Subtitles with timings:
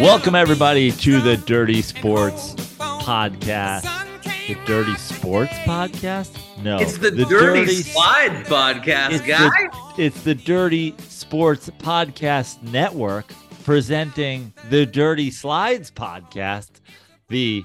[0.00, 3.82] Welcome, everybody, to the Dirty Sports Podcast.
[4.46, 6.62] The Dirty Sports Sports podcast?
[6.64, 6.78] No.
[6.78, 9.50] It's the, Dirty, Slide podcast, it's guy.
[9.94, 13.30] The, it's the Dirty Sports Podcast Network
[13.62, 16.80] presenting the Dirty Slides Podcast,
[17.28, 17.62] the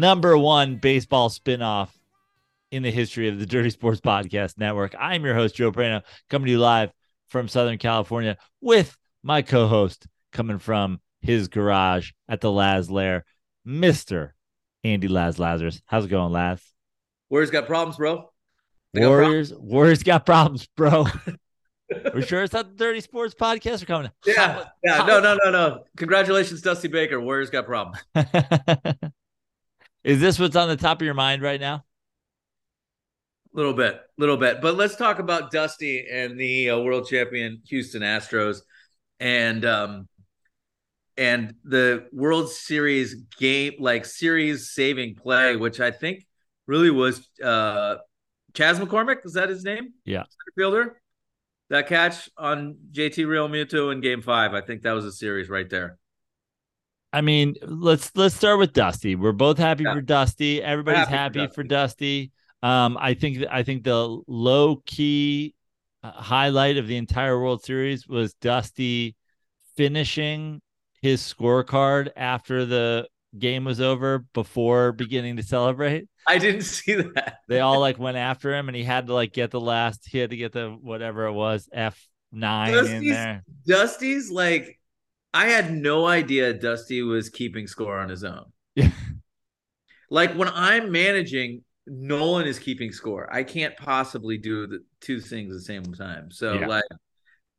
[0.00, 1.90] number one baseball spinoff
[2.72, 4.96] in the history of the Dirty Sports Podcast Network.
[4.98, 6.90] I'm your host, Joe Prano, coming to you live
[7.28, 13.24] from Southern California with my co host coming from his garage at the Laz Lair,
[13.64, 14.30] Mr.
[14.82, 15.80] Andy Laz Lazarus.
[15.86, 16.74] How's it going, Laz?
[17.30, 18.30] Warriors got problems, bro.
[18.94, 21.06] They Warriors, got Warriors got problems, bro.
[22.14, 23.80] We're sure it's not the Dirty Sports Podcast.
[23.80, 24.10] We're coming.
[24.26, 24.98] Yeah, yeah.
[25.06, 25.84] No, no, no, no.
[25.96, 27.20] Congratulations, Dusty Baker.
[27.20, 27.98] Warriors got problems.
[30.04, 31.84] Is this what's on the top of your mind right now?
[33.54, 34.60] A little bit, A little bit.
[34.60, 38.60] But let's talk about Dusty and the uh, world champion Houston Astros.
[39.18, 40.08] And um,
[41.16, 46.24] and the World Series game, like series saving play, which I think
[46.68, 47.96] really was uh
[48.54, 49.26] Chas McCormick.
[49.26, 49.94] Is that his name?
[50.04, 50.20] Yeah.
[50.22, 51.00] Center fielder.
[51.70, 54.54] That catch on JT Real Realmuto in game five.
[54.54, 55.98] I think that was a series right there.
[57.12, 59.16] I mean, let's let's start with Dusty.
[59.16, 59.94] We're both happy yeah.
[59.94, 60.62] for Dusty.
[60.62, 61.62] Everybody's happy, happy for, Dusty.
[61.62, 62.32] for, Dusty.
[62.62, 65.54] Um, I think I think the low key
[66.02, 69.16] uh, highlight of the entire World Series was Dusty
[69.76, 70.60] finishing
[71.00, 76.08] his scorecard after the game was over before beginning to celebrate.
[76.26, 77.38] I didn't see that.
[77.48, 80.18] they all like went after him and he had to like get the last he
[80.18, 82.00] had to get the whatever it was F
[82.32, 83.44] nine in there.
[83.66, 84.78] Dusty's like
[85.34, 88.46] I had no idea Dusty was keeping score on his own.
[88.74, 88.90] Yeah.
[90.10, 93.32] like when I'm managing, Nolan is keeping score.
[93.32, 96.30] I can't possibly do the two things at the same time.
[96.30, 96.66] So yeah.
[96.66, 96.84] like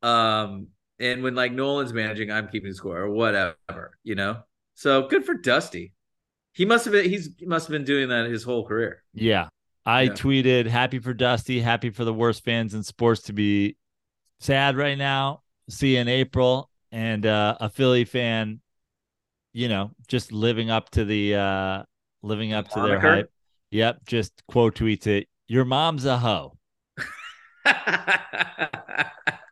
[0.01, 0.67] um
[0.99, 4.43] and when like Nolan's managing, I'm keeping score or whatever, you know.
[4.79, 5.91] So good for Dusty.
[6.53, 9.03] He must have been he's he must have been doing that his whole career.
[9.13, 9.49] Yeah.
[9.85, 10.11] I yeah.
[10.11, 13.75] tweeted happy for Dusty, happy for the worst fans in sports to be
[14.39, 15.41] sad right now.
[15.67, 16.69] See you in April.
[16.93, 18.61] And uh, a Philly fan,
[19.51, 21.83] you know, just living up to the uh
[22.21, 23.29] living up to their hype.
[23.71, 25.27] Yep, just quote tweets it.
[25.49, 26.57] Your mom's a hoe.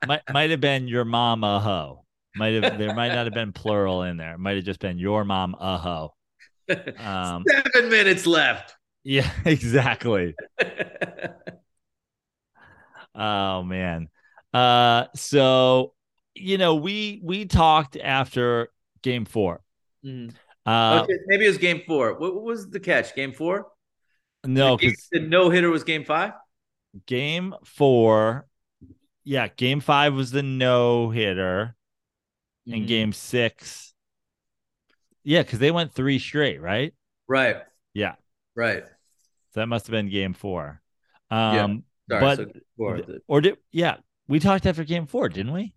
[0.08, 2.06] might might have been your mom a hoe.
[2.38, 4.34] Might have there might not have been plural in there.
[4.34, 6.14] It might have just been your mom a hoe.
[7.00, 8.75] Um, Seven minutes left.
[9.03, 10.36] Yeah, exactly.
[13.16, 14.09] oh man.
[14.53, 15.94] Uh, so
[16.36, 18.69] you know we we talked after
[19.02, 19.62] game 4
[20.06, 20.36] mm-hmm.
[20.66, 22.19] Uh, okay, maybe it was game four.
[22.19, 23.16] What, what was the catch?
[23.16, 23.68] Game four?
[24.46, 26.34] No, because the no hitter was game five.
[27.06, 28.48] Game four
[29.28, 31.75] yeah, game five was the no hitter.
[32.68, 32.74] Mm-hmm.
[32.74, 33.94] And game six.
[35.24, 36.94] Yeah, because they went three straight, right?
[37.28, 37.58] Right.
[37.94, 38.16] Yeah.
[38.56, 38.84] Right.
[39.54, 40.82] So that must have been game four.
[41.32, 42.20] Um yeah.
[42.20, 42.46] Sorry, but so
[42.78, 43.98] four, or did yeah,
[44.28, 45.74] we talked after game four, didn't we?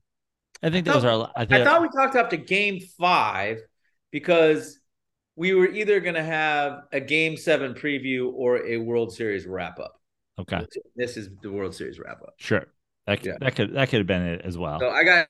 [0.62, 3.59] I think that I thought, was our I, I thought we talked after game five
[4.11, 4.78] because
[5.37, 10.01] we were either gonna have a game seven preview or a World Series wrap up.
[10.39, 10.65] Okay.
[10.95, 12.34] This is the World Series wrap up.
[12.39, 12.67] Sure.
[13.07, 13.33] That, yeah.
[13.41, 14.78] that could that could have been it as well.
[14.78, 15.27] So I got,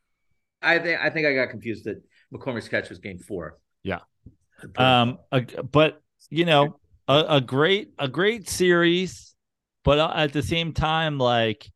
[0.62, 3.58] I think I think I got confused that McCormick's catch was game four.
[3.82, 4.00] Yeah.
[4.76, 5.18] Um.
[5.32, 6.78] A, but you know,
[7.08, 9.34] a, a great a great series,
[9.84, 11.66] but at the same time, like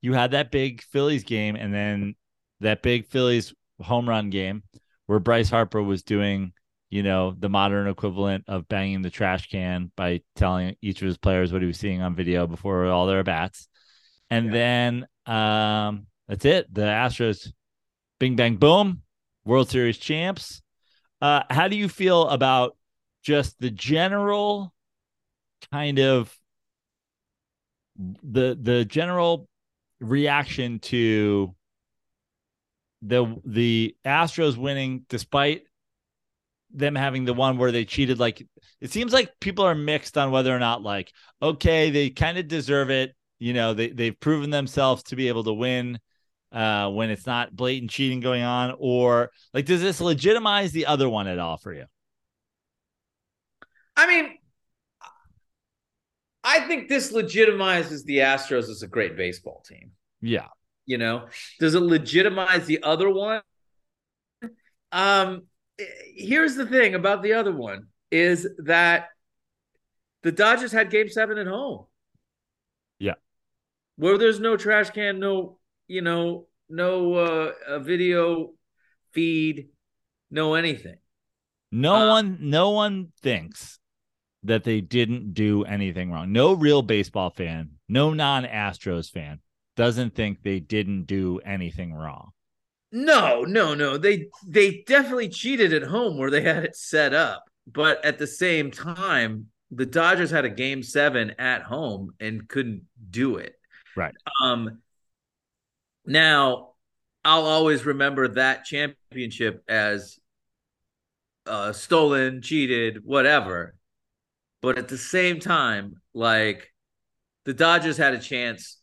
[0.00, 2.14] you had that big Phillies game, and then
[2.60, 4.62] that big Phillies home run game
[5.06, 6.52] where Bryce Harper was doing,
[6.88, 11.18] you know, the modern equivalent of banging the trash can by telling each of his
[11.18, 13.66] players what he was seeing on video before all their bats.
[14.30, 14.52] And yeah.
[14.52, 16.72] then um, that's it.
[16.72, 17.50] The Astros,
[18.20, 19.02] bing bang boom,
[19.44, 20.62] World Series champs.
[21.20, 22.76] Uh, how do you feel about
[23.24, 24.72] just the general
[25.72, 26.34] kind of
[27.98, 29.48] the the general
[30.00, 31.54] reaction to
[33.02, 35.62] the the Astros winning despite
[36.72, 38.20] them having the one where they cheated?
[38.20, 38.46] Like
[38.80, 41.10] it seems like people are mixed on whether or not like
[41.42, 43.14] okay they kind of deserve it.
[43.38, 45.98] You know they they've proven themselves to be able to win
[46.52, 51.08] uh, when it's not blatant cheating going on, or like does this legitimize the other
[51.08, 51.84] one at all for you?
[53.96, 54.38] I mean,
[56.42, 59.92] I think this legitimizes the Astros as a great baseball team.
[60.20, 60.46] Yeah.
[60.86, 61.28] You know,
[61.60, 63.42] does it legitimize the other one?
[64.90, 65.42] Um,
[65.78, 69.08] here's the thing about the other one is that
[70.22, 71.86] the Dodgers had game seven at home.
[72.98, 73.14] Yeah.
[73.96, 75.58] Where there's no trash can, no,
[75.90, 78.52] you know, no uh, a video
[79.12, 79.70] feed,
[80.30, 80.96] no anything.
[81.72, 83.80] No uh, one no one thinks
[84.44, 86.32] that they didn't do anything wrong.
[86.32, 89.40] No real baseball fan, no non-Astros fan
[89.76, 92.30] doesn't think they didn't do anything wrong.
[92.92, 93.98] No, no, no.
[93.98, 97.44] They they definitely cheated at home where they had it set up.
[97.66, 102.82] But at the same time, the Dodgers had a game 7 at home and couldn't
[103.10, 103.54] do it.
[103.96, 104.14] Right.
[104.40, 104.78] Um
[106.10, 106.70] now
[107.24, 110.18] I'll always remember that championship as
[111.46, 113.74] uh stolen, cheated, whatever.
[114.62, 116.72] But at the same time, like
[117.44, 118.78] the Dodgers had a chance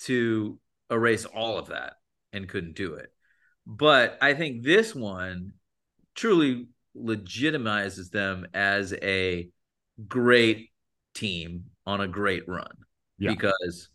[0.00, 0.58] to
[0.90, 1.94] erase all of that
[2.32, 3.12] and couldn't do it.
[3.66, 5.52] But I think this one
[6.14, 9.48] truly legitimizes them as a
[10.06, 10.70] great
[11.14, 12.76] team on a great run.
[13.18, 13.30] Yeah.
[13.30, 13.88] Because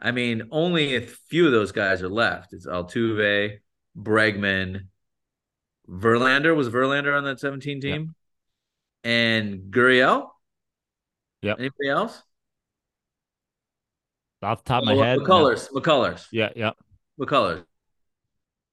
[0.00, 2.52] I mean, only a few of those guys are left.
[2.52, 3.58] It's Altuve,
[3.96, 4.88] Bregman,
[5.88, 6.54] Verlander.
[6.54, 8.14] Was Verlander on that 17 team?
[9.04, 9.10] Yeah.
[9.10, 10.28] And Gurriel?
[11.42, 11.54] Yeah.
[11.58, 12.22] Anybody else?
[14.42, 15.18] Off the top of my oh, head.
[15.18, 15.68] McCullers.
[15.72, 15.80] No.
[15.80, 16.26] McCullers.
[16.30, 16.72] Yeah, yeah.
[17.18, 17.64] McCullers.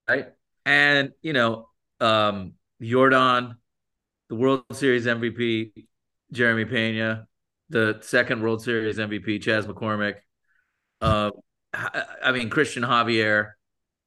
[0.08, 0.28] Right.
[0.66, 1.70] And you know,
[2.00, 3.56] um, Yordan,
[4.30, 5.86] the World Series MVP,
[6.32, 7.28] Jeremy Pena,
[7.70, 10.16] the second World Series MVP, Chas McCormick.
[11.04, 11.32] Uh,
[12.24, 13.52] I mean Christian Javier,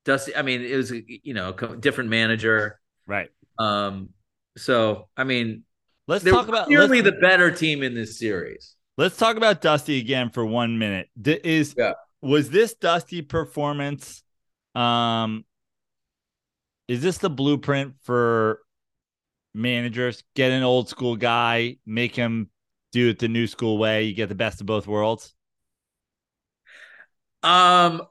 [0.05, 0.35] Dusty.
[0.35, 3.29] I mean, it was you know different manager, right?
[3.59, 4.11] Um,
[4.57, 5.65] so I mean,
[6.07, 8.75] let's talk about clearly the better team in this series.
[8.97, 11.09] Let's talk about Dusty again for one minute.
[11.23, 11.93] Is yeah.
[12.23, 14.23] was this Dusty performance?
[14.75, 15.45] Um,
[16.89, 18.61] is this the blueprint for
[19.55, 20.23] managers?
[20.35, 22.49] Get an old school guy, make him
[22.93, 24.05] do it the new school way.
[24.05, 25.35] You get the best of both worlds.
[27.47, 28.03] Um,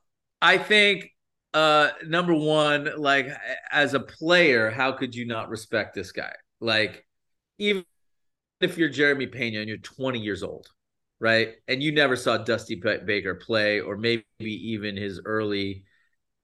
[0.41, 1.11] I think
[1.53, 3.27] uh number one, like
[3.71, 6.33] as a player, how could you not respect this guy?
[6.59, 7.05] Like,
[7.59, 7.85] even
[8.61, 10.67] if you're Jeremy Pena and you're 20 years old,
[11.19, 11.55] right?
[11.67, 15.85] And you never saw Dusty Baker play, or maybe even his early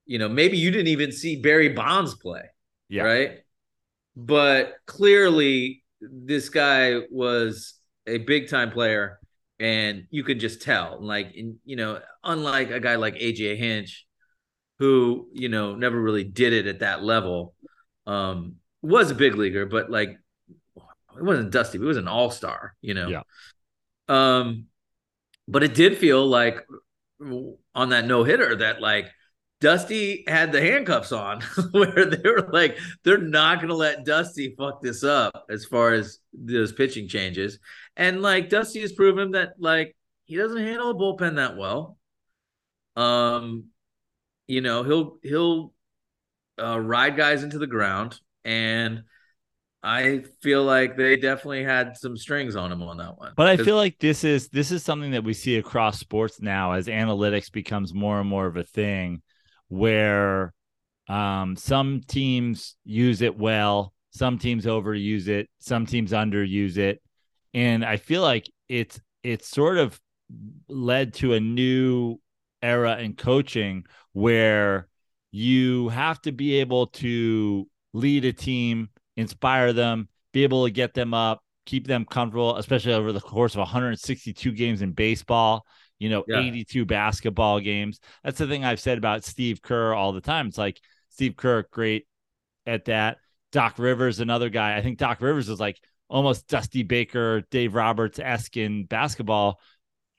[0.08, 2.44] you know, maybe you didn't even see Barry Bonds play.
[2.90, 3.04] Yeah.
[3.04, 3.40] Right.
[4.18, 7.76] But clearly, this guy was
[8.08, 9.21] a big time player,
[9.62, 10.98] and you could just tell.
[11.00, 14.08] Like, in, you know, unlike a guy like AJ Hinch,
[14.80, 17.54] who you know never really did it at that level,
[18.08, 20.18] um, was a big leaguer, but like
[20.76, 21.78] it wasn't Dusty.
[21.78, 22.76] It was an all star.
[22.82, 23.08] You know.
[23.08, 23.22] Yeah.
[24.10, 24.66] Um,
[25.48, 26.66] but it did feel like
[27.76, 29.12] on that no hitter that like
[29.62, 31.42] Dusty had the handcuffs on
[31.72, 35.94] where they were like, they're not going to let Dusty fuck this up as far
[35.94, 37.60] as those pitching changes.
[37.96, 41.98] And like Dusty has proven that like he doesn't handle a bullpen that well.
[42.96, 43.66] Um,
[44.48, 45.74] you know, he'll he'll
[46.62, 49.04] uh, ride guys into the ground, and
[49.84, 53.34] I feel like they definitely had some strings on him on that one.
[53.38, 56.74] But I feel like this is this is something that we see across sports now
[56.74, 59.22] as analytics becomes more and more of a thing
[59.72, 60.54] where
[61.08, 67.02] um, some teams use it well, some teams overuse it, some teams underuse it,
[67.54, 70.00] and I feel like it's it's sort of
[70.68, 72.18] led to a new
[72.62, 74.88] era in coaching where
[75.32, 80.94] you have to be able to lead a team, inspire them, be able to get
[80.94, 85.66] them up, keep them comfortable, especially over the course of 162 games in baseball
[86.02, 86.40] you know, yeah.
[86.40, 88.00] 82 basketball games.
[88.24, 90.48] That's the thing I've said about Steve Kerr all the time.
[90.48, 92.08] It's like Steve Kerr, great
[92.66, 93.18] at that.
[93.52, 94.76] Doc Rivers, another guy.
[94.76, 95.80] I think Doc Rivers is like
[96.10, 99.60] almost Dusty Baker, Dave Roberts esque in basketball.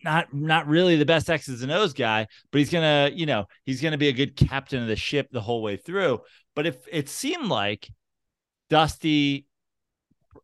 [0.05, 3.81] Not not really the best X's and O's guy, but he's gonna, you know, he's
[3.81, 6.21] gonna be a good captain of the ship the whole way through.
[6.55, 7.89] But if it seemed like
[8.71, 9.49] Dusty,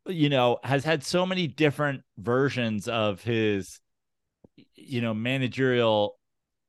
[0.04, 3.78] you know, has had so many different versions of his
[4.74, 6.18] you know managerial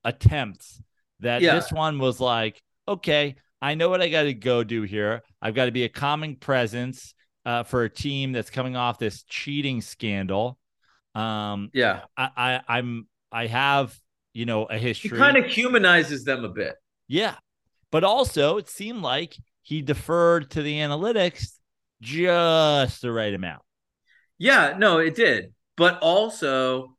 [0.04, 0.82] attempts
[1.20, 1.56] that yeah.
[1.56, 5.22] this one was like okay i know what i got to go do here.
[5.42, 7.14] I've got to be a calming presence
[7.46, 10.58] uh, for a team that's coming off this cheating scandal.
[11.16, 12.02] Um yeah.
[12.16, 13.98] I, I i'm i have
[14.34, 16.76] you know a history he kind of humanizes them a bit.
[17.08, 17.36] Yeah.
[17.92, 21.58] But also it seemed like he deferred to the analytics
[22.02, 23.62] just the right amount
[24.38, 25.54] yeah no it did.
[25.76, 26.96] But also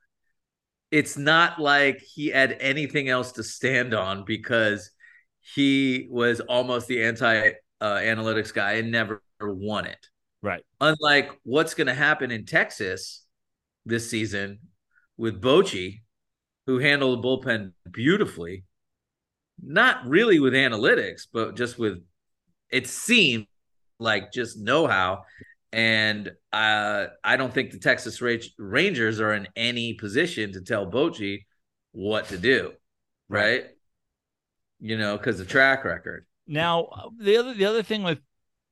[0.91, 4.91] it's not like he had anything else to stand on because
[5.41, 10.07] he was almost the anti uh, analytics guy and never won it.
[10.43, 10.63] Right.
[10.81, 13.25] Unlike what's going to happen in Texas
[13.87, 14.59] this season
[15.17, 16.01] with Bochy,
[16.67, 18.65] who handled the bullpen beautifully,
[19.63, 22.03] not really with analytics, but just with
[22.71, 23.47] it seemed
[23.99, 25.25] like just know how.
[25.73, 28.21] And uh, I don't think the Texas
[28.59, 31.45] Rangers are in any position to tell Bochy
[31.93, 32.73] what to do,
[33.29, 33.63] right?
[33.63, 33.65] right.
[34.81, 36.27] You know, because of track record.
[36.47, 38.19] Now, the other the other thing with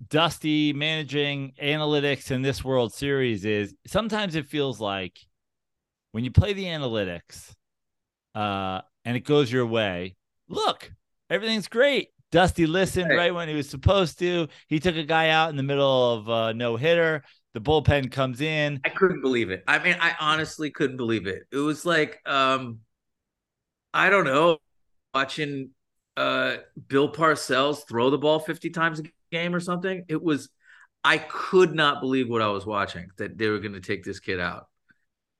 [0.09, 5.19] Dusty managing analytics in this World Series is sometimes it feels like
[6.13, 7.55] when you play the analytics
[8.35, 10.17] uh, and it goes your way,
[10.49, 10.91] look,
[11.29, 12.09] everything's great.
[12.31, 14.49] Dusty listened right when he was supposed to.
[14.67, 17.25] He took a guy out in the middle of no hitter.
[17.55, 18.81] The bullpen comes in.
[18.85, 19.65] I couldn't believe it.
[19.67, 21.45] I mean, I honestly couldn't believe it.
[21.51, 22.81] It was like, um,
[23.95, 24.59] I don't know,
[25.15, 25.71] watching
[26.17, 26.59] uh,
[26.89, 30.05] Bill Parcells throw the ball 50 times a game or something.
[30.09, 30.51] It was,
[31.03, 34.21] I could not believe what I was watching that they were going to take this
[34.21, 34.67] kid out,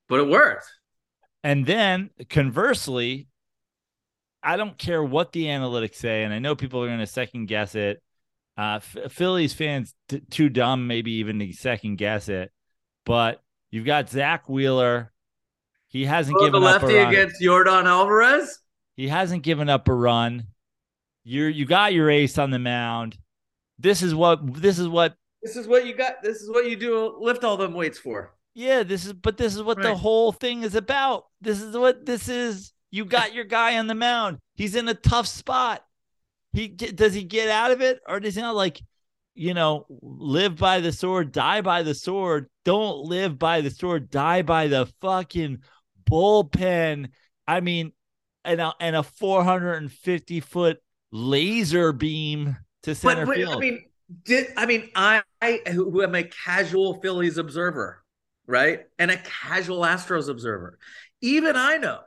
[0.07, 0.65] but it worked.
[1.43, 3.27] And then conversely,
[4.41, 7.47] I don't care what the analytics say, and I know people are going to second
[7.47, 8.01] guess it.
[8.57, 12.51] Uh, F- Phillies fans t- too dumb, maybe even to second guess it.
[13.05, 13.41] But
[13.71, 15.11] you've got Zack Wheeler.
[15.87, 18.59] He hasn't oh, given the up lefty against Yordan Alvarez.
[18.95, 20.47] He hasn't given up a run.
[21.23, 23.17] You you got your ace on the mound.
[23.77, 26.21] This is what this is what this is what you got.
[26.21, 27.15] This is what you do.
[27.19, 28.35] Lift all them weights for.
[28.53, 29.83] Yeah, this is but this is what right.
[29.83, 31.25] the whole thing is about.
[31.41, 32.73] This is what this is.
[32.91, 34.39] You got your guy on the mound.
[34.55, 35.83] He's in a tough spot.
[36.51, 38.81] He does he get out of it or does he not like,
[39.35, 42.47] you know, live by the sword, die by the sword?
[42.65, 45.59] Don't live by the sword, die by the fucking
[46.09, 47.09] bullpen.
[47.47, 47.93] I mean,
[48.43, 50.79] and a, and a 450 foot
[51.11, 53.55] laser beam to center but, but, field.
[53.55, 53.85] I mean,
[54.23, 58.03] did I mean I, I who am a casual Phillies observer,
[58.47, 60.79] right, and a casual Astros observer,
[61.21, 61.99] even I know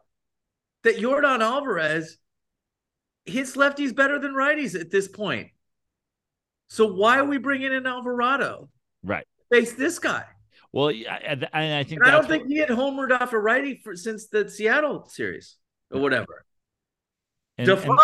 [0.85, 2.19] that Yordan Alvarez
[3.25, 5.49] his lefty's better than righties at this point.
[6.69, 8.69] So why are we bringing in Alvarado?
[9.03, 9.27] Right.
[9.51, 10.25] Face this guy.
[10.73, 13.95] Well, and I think and I don't think he had homered off a righty for,
[13.95, 15.57] since the Seattle series
[15.91, 16.47] or whatever.
[17.59, 17.99] And, and,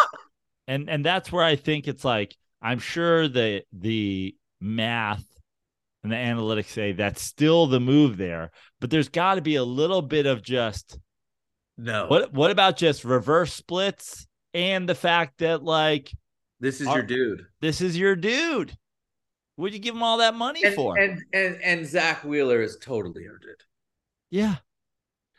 [0.67, 5.25] and and that's where I think it's like I'm sure the the math
[6.03, 9.65] and the analytics say that's still the move there, but there's got to be a
[9.65, 10.99] little bit of just
[11.79, 12.09] no.
[12.09, 16.13] What what about just reverse splits and the fact that like
[16.61, 17.47] this is our, your dude.
[17.61, 18.77] This is your dude.
[19.57, 20.99] What'd you give him all that money and, for?
[20.99, 23.63] And and and Zack Wheeler is totally earned it.
[24.31, 24.57] Yeah.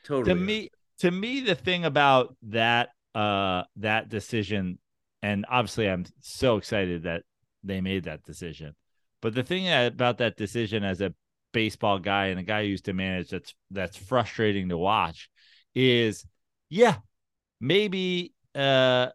[0.06, 0.34] Totally.
[0.34, 0.70] To me,
[1.00, 4.80] to me, the thing about that uh that decision,
[5.22, 7.24] and obviously I'm so excited that
[7.64, 8.76] they made that decision.
[9.22, 11.14] But the thing about that decision as a
[11.52, 15.30] baseball guy and a guy who used to manage that's that's frustrating to watch
[15.80, 16.26] is
[16.70, 16.96] yeah,
[17.60, 19.08] maybe uh,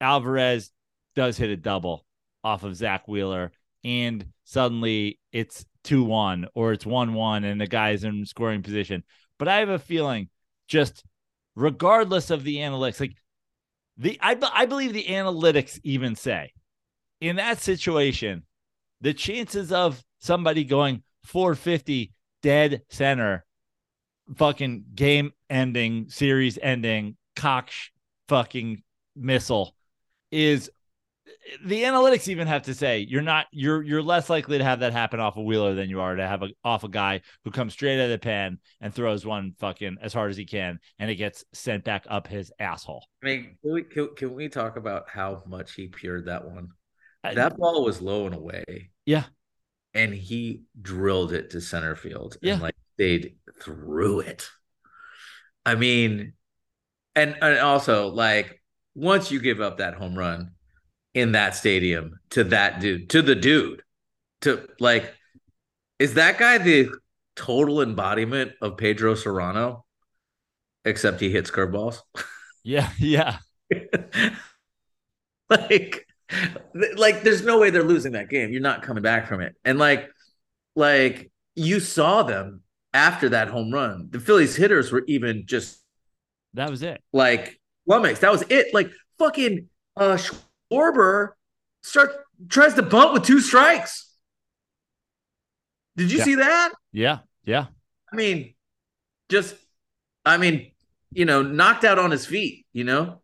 [0.00, 0.70] Alvarez
[1.14, 2.04] does hit a double
[2.44, 3.52] off of Zack Wheeler,
[3.84, 9.04] and suddenly it's 2 1 or it's 1 1 and the guy's in scoring position.
[9.38, 10.28] But I have a feeling
[10.68, 11.04] just
[11.54, 13.16] regardless of the analytics, like
[13.96, 16.52] the I, I believe the analytics even say
[17.20, 18.42] in that situation,
[19.00, 22.12] the chances of somebody going 450
[22.42, 23.44] dead center,
[24.34, 27.70] fucking game ending, series ending, cock
[28.28, 28.82] fucking
[29.14, 29.74] missile
[30.30, 30.70] is
[31.64, 34.92] the analytics even have to say you're not you're you're less likely to have that
[34.92, 37.72] happen off a wheeler than you are to have a off a guy who comes
[37.72, 41.10] straight out of the pen and throws one fucking as hard as he can and
[41.10, 43.04] it gets sent back up his asshole.
[43.22, 46.68] I mean, can we, can, can we talk about how much he pured that one?
[47.22, 48.90] That ball was low and away.
[49.04, 49.24] Yeah.
[49.94, 52.54] And he drilled it to center field yeah.
[52.54, 54.48] and like stayed threw it.
[55.64, 56.32] I mean,
[57.14, 58.62] and, and also like
[58.94, 60.52] once you give up that home run
[61.12, 63.82] in that stadium to that dude, to the dude,
[64.42, 65.12] to like,
[65.98, 66.88] is that guy the
[67.34, 69.82] total embodiment of Pedro Cerrano?
[70.84, 72.00] Except he hits curveballs.
[72.64, 73.38] Yeah, yeah.
[75.50, 76.06] like,
[76.96, 78.52] like there's no way they're losing that game.
[78.52, 79.54] You're not coming back from it.
[79.64, 80.08] And like,
[80.74, 82.62] like you saw them
[82.96, 84.08] after that home run.
[84.10, 85.78] The Phillies hitters were even just
[86.54, 87.02] that was it.
[87.12, 88.20] Like flummox.
[88.20, 88.72] That was it.
[88.72, 90.16] Like fucking uh
[90.72, 91.32] Schwarber
[91.82, 92.14] starts
[92.48, 94.10] tries to bunt with two strikes.
[95.96, 96.24] Did you yeah.
[96.24, 96.72] see that?
[96.92, 97.66] Yeah, yeah.
[98.10, 98.54] I mean,
[99.28, 99.54] just
[100.24, 100.72] I mean,
[101.12, 103.20] you know, knocked out on his feet, you know?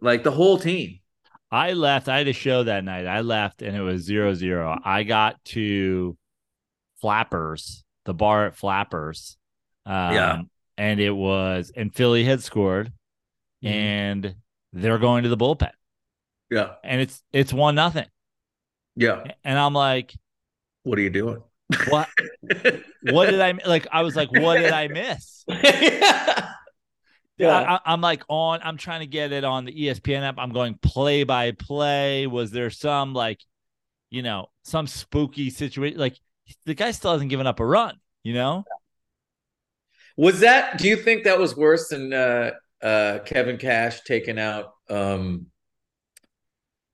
[0.00, 0.98] Like the whole team.
[1.50, 2.08] I left.
[2.08, 3.06] I had a show that night.
[3.06, 4.78] I left and it was zero zero.
[4.84, 6.16] I got to
[7.00, 9.36] Flappers, the bar at Flappers.
[9.86, 10.42] Um, Yeah.
[10.78, 12.92] And it was, and Philly had scored
[13.62, 13.68] Mhm.
[13.70, 14.34] and
[14.72, 15.70] they're going to the bullpen
[16.50, 16.74] Yeah.
[16.82, 18.06] and it's, it's one nothing.
[18.96, 19.24] Yeah.
[19.44, 20.14] And I'm like,
[20.84, 21.42] What are you doing?
[21.88, 22.08] what,
[23.02, 25.44] what did I, like, I was like, what did I miss?
[25.48, 26.48] yeah.
[27.38, 28.60] I, am like on.
[28.62, 30.36] I'm trying to get it on the ESPN app.
[30.38, 32.26] I'm going play by play.
[32.26, 33.40] Was there some like,
[34.10, 35.98] you know, some spooky situation?
[35.98, 36.18] Like
[36.64, 37.96] the guy still hasn't given up a run.
[38.22, 38.64] You know,
[40.16, 44.72] Was that do you think that was worse than uh uh Kevin Cash taking out
[44.88, 45.46] um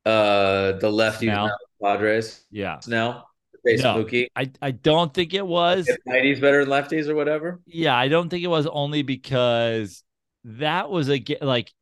[0.07, 2.45] uh the lefty the Padres?
[2.51, 2.81] yeah.
[2.81, 3.29] Snell?
[3.65, 4.07] Face No.
[4.37, 5.91] I I don't think it was.
[6.09, 7.61] Righties better than lefties or whatever?
[7.67, 10.03] Yeah, I don't think it was only because
[10.45, 11.73] that was a like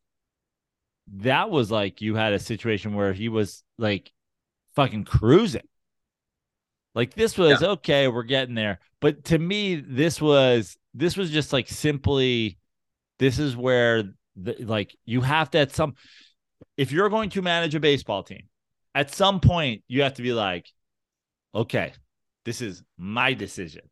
[1.18, 4.10] that was like you had a situation where he was like
[4.74, 5.68] fucking cruising.
[6.96, 8.78] Like this was okay, we're getting there.
[9.00, 12.56] But to me, this was this was just like simply
[13.18, 15.94] this is where the, like you have to at some
[16.78, 18.48] if you're going to manage a baseball team,
[18.94, 20.66] at some point you have to be like,
[21.54, 21.92] okay,
[22.46, 23.82] this is my decision.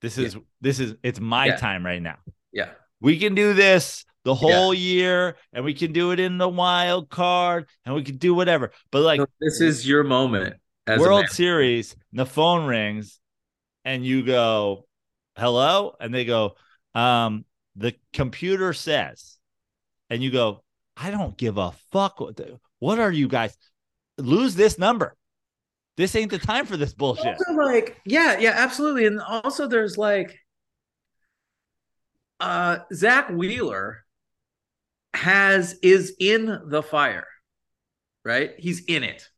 [0.00, 1.56] This is this is it's my Yeah.
[1.56, 2.16] time right now.
[2.52, 2.70] Yeah.
[3.00, 7.10] We can do this the whole year and we can do it in the wild
[7.10, 8.72] card and we can do whatever.
[8.90, 10.56] But like So this is your moment
[10.88, 11.30] as World a man.
[11.30, 13.20] Series, the phone rings
[13.84, 14.86] and you go,
[15.36, 15.94] hello?
[16.00, 16.56] And they go,
[16.94, 17.44] um,
[17.76, 19.38] the computer says,
[20.10, 20.64] and you go,
[20.96, 22.20] I don't give a fuck.
[22.20, 23.56] What, the, what are you guys?
[24.16, 25.14] Lose this number.
[25.96, 27.26] This ain't the time for this bullshit.
[27.26, 29.06] Also, like, yeah, yeah, absolutely.
[29.06, 30.38] And also there's like
[32.40, 34.04] uh Zack Wheeler
[35.12, 37.26] has is in the fire,
[38.24, 38.52] right?
[38.58, 39.28] He's in it.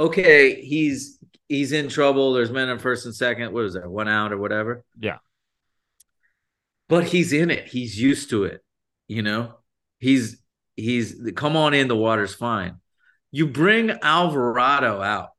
[0.00, 2.32] Okay, he's he's in trouble.
[2.32, 3.52] There's men in first and second.
[3.52, 3.86] What is that?
[3.88, 4.82] One out or whatever.
[4.98, 5.18] Yeah.
[6.88, 7.68] But he's in it.
[7.68, 8.64] He's used to it.
[9.08, 9.54] You know,
[9.98, 10.40] he's
[10.74, 11.88] he's come on in.
[11.88, 12.76] The water's fine.
[13.30, 15.30] You bring Alvarado out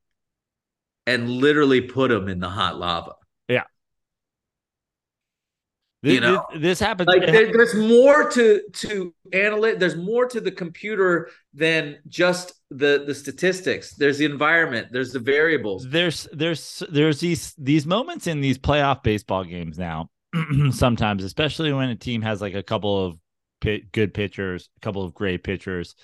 [1.07, 3.15] and literally put him in the hot lava.
[6.03, 7.07] This, You know, this, this happens.
[7.07, 9.77] Like there, there's more to to analyze.
[9.77, 13.93] There's more to the computer than just the the statistics.
[13.95, 14.87] There's the environment.
[14.91, 15.87] There's the variables.
[15.87, 20.09] there's there's there's these these moments in these playoff baseball games now
[20.71, 23.17] sometimes especially when a team has like a couple of
[23.59, 25.95] pit, good pitchers a couple of great pitchers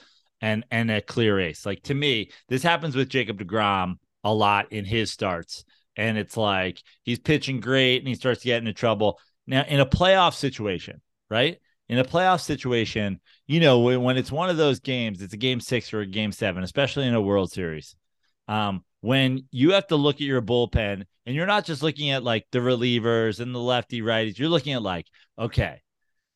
[0.42, 4.72] and and a clear ace like to me this happens with Jacob DeGrom a lot
[4.72, 5.64] in his starts
[5.96, 9.80] and it's like he's pitching great and he starts to get into trouble now in
[9.80, 11.58] a playoff situation right
[11.90, 15.60] in a playoff situation you know when, it's one of those games it's a game
[15.60, 17.96] 6 or a game 7 especially in a world series
[18.48, 22.24] um, when you have to look at your bullpen and you're not just looking at
[22.24, 25.06] like the relievers and the lefty righties, you're looking at like,
[25.38, 25.82] okay,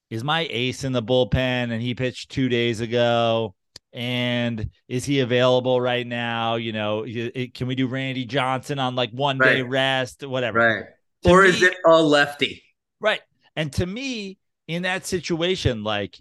[0.09, 1.33] is my ace in the bullpen
[1.71, 3.55] and he pitched two days ago?
[3.93, 6.55] And is he available right now?
[6.55, 9.69] You know, i- i- can we do Randy Johnson on like one day Right.
[9.69, 10.59] rest, whatever?
[10.59, 10.85] Right.
[11.23, 12.61] To Or me- is it a lefty?
[13.01, 13.21] Right.
[13.55, 14.37] And to me,
[14.67, 16.17] in that situation, like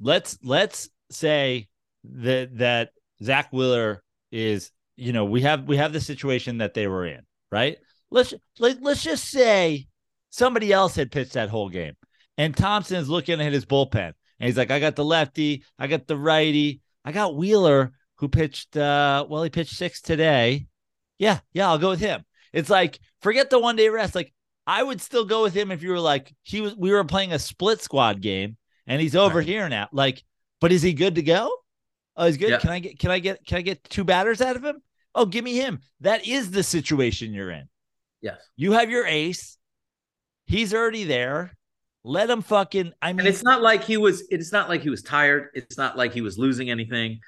[0.00, 1.68] let's let's say
[2.04, 2.90] that that
[3.22, 7.22] Zack Wheeler is, you know, we have we have the situation that they were in,
[7.50, 7.76] right?
[8.10, 9.88] Let's let, let's just say
[10.30, 11.94] somebody else had pitched that whole game.
[12.38, 15.86] And Thomson is looking at his bullpen and he's like, I got the lefty, I
[15.88, 20.66] got the righty, I got Wheeler who pitched uh well, he pitched six today.
[21.18, 22.24] Yeah, yeah, I'll go with him.
[22.52, 24.14] It's like forget the one day rest.
[24.14, 24.32] Like
[24.66, 27.32] I would still go with him if you were like he was we were playing
[27.32, 29.46] a split squad game and he's over Right.
[29.46, 29.88] here now.
[29.92, 30.22] Like,
[30.60, 31.52] but is he good to go?
[32.16, 32.50] Oh, he's good.
[32.50, 32.58] Yeah.
[32.58, 34.82] Can I get can I get can I get two batters out of him?
[35.14, 35.80] Oh, give me him.
[36.00, 37.68] That is the situation you're in.
[38.20, 38.40] Yes.
[38.56, 39.56] You have your ace.
[40.46, 41.56] He's already there.
[42.04, 44.24] Let him fucking I mean And it's not like he was.
[44.30, 45.48] It's not like he was tired.
[45.54, 47.20] It's not like he was losing anything.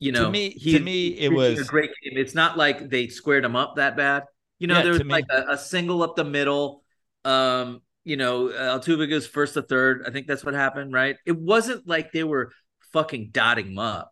[0.00, 2.18] You To know, me- he- to me, it was- a great game.
[2.18, 4.24] It's not like they squared him up that bad.
[4.64, 6.84] You know, Yeah, there was like a, a single up the middle.
[7.22, 10.04] Um, you know, Altuve goes first to third.
[10.06, 11.16] I think that's what happened, right?
[11.26, 12.50] It wasn't like they were
[12.94, 14.10] fucking dotting him up.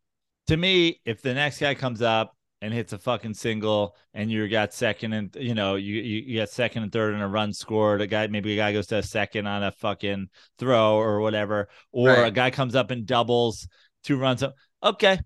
[0.48, 4.46] to me, if the next guy comes up and hits a fucking single and you
[4.46, 7.54] got second and you know, you you, you got second and third and a run
[7.54, 11.20] scored, a guy maybe a guy goes to a second on a fucking throw or
[11.20, 12.26] whatever, or Right.
[12.26, 13.66] a guy comes up and doubles
[14.04, 14.54] two runs up.
[14.82, 15.18] Okay.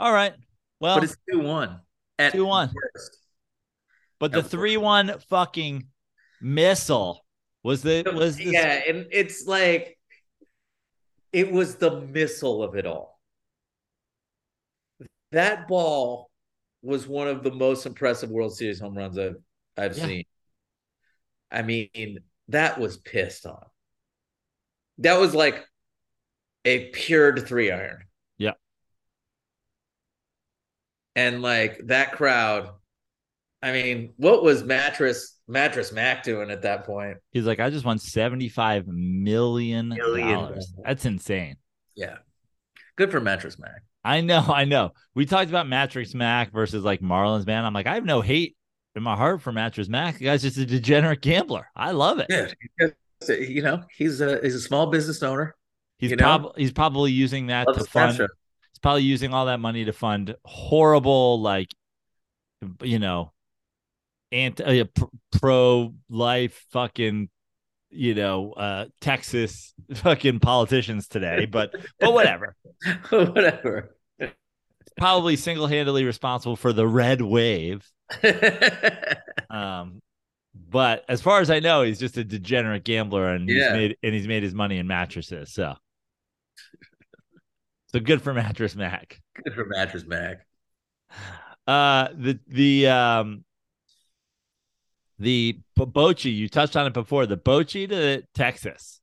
[0.00, 0.34] All right.
[0.80, 1.78] Well, but it's two one
[2.18, 2.72] at 2-1.
[2.74, 3.18] worst.
[4.18, 5.86] But the three one fucking
[6.40, 7.24] missile
[7.66, 8.46] Was the was this...
[8.46, 9.98] yeah, and it's like
[11.32, 13.20] it was the missile of it all.
[15.32, 16.30] That ball
[16.80, 19.34] was one of the most impressive World Series home runs I've
[19.76, 20.06] I've yeah.
[20.06, 20.24] seen.
[21.50, 23.66] I mean, that was pissed on.
[24.98, 25.66] That was like
[26.64, 28.04] a pured three iron.
[28.38, 28.52] Yeah.
[31.16, 32.70] And like that crowd,
[33.66, 37.18] I mean, what was mattress mattress Mac doing at that point?
[37.32, 40.72] He's like, I just won seventy five million dollars.
[40.84, 41.56] That's insane.
[41.94, 42.18] Yeah,
[42.96, 43.82] good for mattress Mac.
[44.04, 44.92] I know, I know.
[45.14, 47.64] We talked about mattress Mac versus like Marlins man.
[47.64, 48.56] I'm like, I have no hate
[48.94, 50.18] in my heart for mattress Mac.
[50.18, 51.68] The guy's just a degenerate gambler.
[51.74, 52.26] I love it.
[52.30, 52.86] Yeah,
[53.28, 55.56] you know, he's a he's a small business owner.
[55.98, 58.16] He's probably he's probably using that to fund.
[58.16, 61.68] He's probably using all that money to fund horrible, like,
[62.82, 63.32] you know,
[64.32, 64.84] anti uh,
[65.32, 67.28] pro life fucking,
[67.90, 71.46] you know, uh Texas fucking politicians today.
[71.46, 72.56] But but whatever,
[73.10, 73.96] whatever.
[74.98, 77.86] Probably single handedly responsible for the red wave.
[79.50, 80.00] um,
[80.70, 83.64] but as far as I know, he's just a degenerate gambler, and yeah.
[83.64, 85.52] he's made and he's made his money in mattresses.
[85.52, 85.74] So,
[87.88, 89.20] so good for Mattress Mac.
[89.44, 90.46] Good for Mattress Mac.
[91.68, 93.44] Uh, the the um
[95.18, 97.26] the Bochy you touched on it before.
[97.26, 99.00] The Bochy to Texas.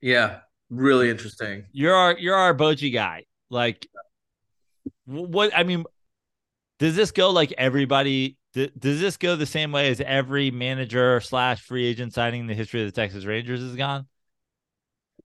[0.00, 1.64] Yeah, really interesting.
[1.72, 3.24] You're our you're our Bochy guy.
[3.50, 3.86] Like,
[5.04, 5.84] what I mean,
[6.78, 11.60] does this go like everybody does this go the same way as every manager slash
[11.62, 14.06] free agent signing in the history of the Texas Rangers has gone?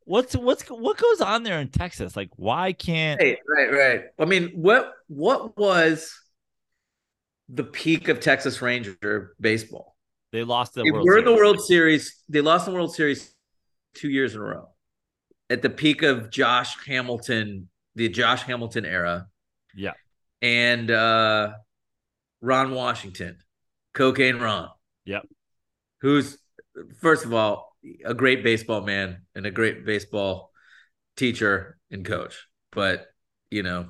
[0.06, 2.16] What's what's what goes on there in Texas?
[2.16, 3.20] Like, why can't?
[3.20, 4.02] Right, right, right.
[4.18, 6.14] I mean, what what was
[7.50, 9.97] the peak of Texas Ranger baseball?
[10.32, 10.84] They lost the.
[10.84, 12.24] They World were in the World Series.
[12.30, 13.34] They lost the World Series
[13.94, 14.70] two years in a row.
[15.50, 19.28] At the peak of Josh Hamilton, the Josh Hamilton era.
[19.76, 19.94] Yeah.
[20.42, 21.54] And uh
[22.42, 23.38] Ron Washington,
[23.94, 24.70] Cocaine Ron.
[25.06, 25.24] Yep.
[26.02, 26.38] Who's
[27.02, 30.52] first of all a great baseball man and a great baseball
[31.16, 33.08] teacher and coach, but
[33.50, 33.90] you know,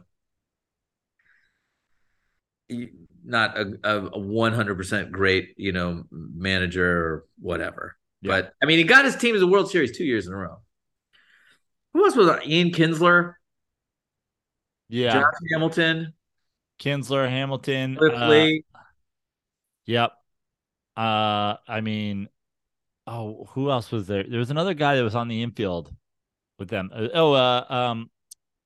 [3.27, 7.97] not a, a 100% great, you know, manager or whatever.
[8.23, 10.37] But I mean, he got his team to the World Series two years in a
[10.37, 10.57] row.
[11.93, 12.47] Who else was that?
[12.47, 13.33] Ian Kinsler?
[14.89, 15.13] Yeah.
[15.13, 16.13] Josh Hamilton.
[16.79, 17.97] Kinsler, Hamilton.
[17.97, 18.47] Uh,
[19.85, 20.11] yep.
[20.95, 22.27] Uh, I mean,
[23.05, 24.23] oh, who else was there?
[24.23, 25.93] There was another guy that was on the infield
[26.59, 26.89] with them.
[26.93, 28.09] Uh, oh, uh, um,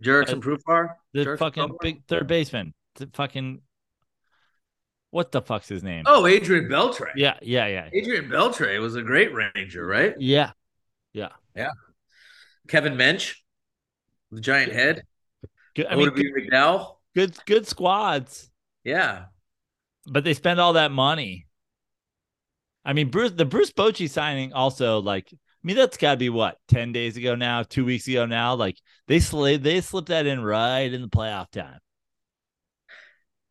[0.03, 1.77] Jurickson uh, Profar, the fucking Profar?
[1.81, 2.73] big third baseman.
[2.95, 3.61] The fucking
[5.11, 6.03] what the fuck's his name?
[6.07, 7.11] Oh, Adrian Beltre.
[7.15, 7.89] Yeah, yeah, yeah.
[7.93, 10.15] Adrian Beltre was a great Ranger, right?
[10.17, 10.51] Yeah,
[11.13, 11.69] yeah, yeah.
[12.67, 13.35] Kevin Mench,
[14.31, 15.03] the giant head.
[15.75, 18.49] Good, I mean, good, McDowell good good squads.
[18.83, 19.25] Yeah.
[20.05, 21.47] But they spend all that money.
[22.83, 26.29] I mean, Bruce the Bruce Bochy signing also like I mean that's got to be
[26.29, 30.25] what 10 days ago now, 2 weeks ago now, like they slid they slipped that
[30.25, 31.79] in right in the playoff time.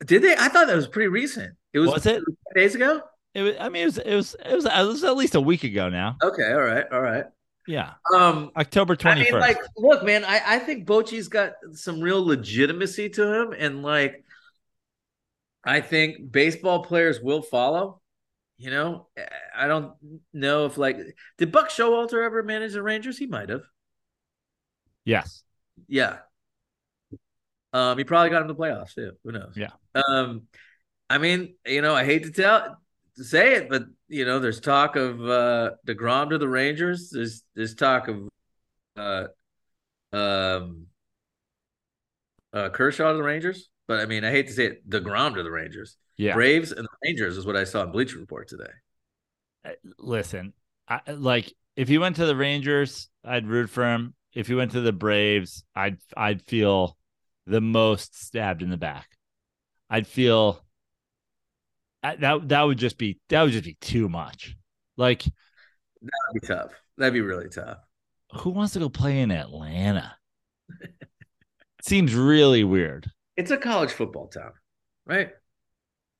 [0.05, 0.35] Did they?
[0.35, 1.55] I thought that was pretty recent.
[1.73, 2.23] It was, was it
[2.55, 3.03] days ago?
[3.35, 5.41] It was I mean it was it was it was, it was at least a
[5.41, 6.17] week ago now.
[6.23, 7.25] Okay, all right, all right.
[7.67, 7.93] Yeah.
[8.15, 9.11] Um October 21st.
[9.11, 13.55] I mean, like, look, man, I, I think Bochy's got some real legitimacy to him.
[13.57, 14.25] And like
[15.63, 18.01] I think baseball players will follow.
[18.57, 19.07] You know,
[19.57, 19.93] I don't
[20.33, 20.99] know if like
[21.39, 23.17] did Buck Showalter ever manage the Rangers?
[23.17, 23.63] He might have.
[25.05, 25.43] Yes.
[25.89, 26.19] Yeah.
[27.73, 29.13] Um, he probably got him the playoffs too.
[29.25, 29.55] Who knows?
[29.57, 29.71] Yeah.
[29.95, 30.43] Um,
[31.09, 32.79] I mean, you know, I hate to tell
[33.17, 37.11] to say it, but you know, there's talk of uh DeGrom to the Rangers.
[37.11, 38.29] There's there's talk of
[38.97, 39.25] uh
[40.13, 40.87] um
[42.53, 43.69] uh Kershaw to the Rangers.
[43.87, 45.97] But I mean, I hate to say it, DeGrom to the Rangers.
[46.17, 46.35] Yeah.
[46.35, 48.71] Braves and the Rangers is what I saw in Bleacher Report today.
[49.65, 50.53] Uh, listen,
[50.89, 54.15] I, like if he went to the Rangers, I'd root for him.
[54.33, 56.97] If he went to the Braves, I'd I'd feel
[57.47, 59.09] the most stabbed in the back.
[59.89, 60.65] I'd feel
[62.03, 64.57] that that would just be that would just be too much.
[64.97, 65.33] Like that
[66.33, 66.73] would be tough.
[66.97, 67.79] That'd be really tough.
[68.33, 70.15] Who wants to go play in Atlanta?
[71.83, 73.11] Seems really weird.
[73.37, 74.53] It's a college football town,
[75.07, 75.31] right?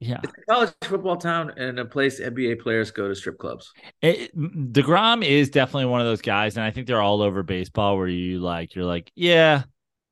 [0.01, 3.71] Yeah, it's a college football town and a place NBA players go to strip clubs.
[4.01, 7.99] It, Degrom is definitely one of those guys, and I think they're all over baseball.
[7.99, 9.65] Where you like, you're like, yeah,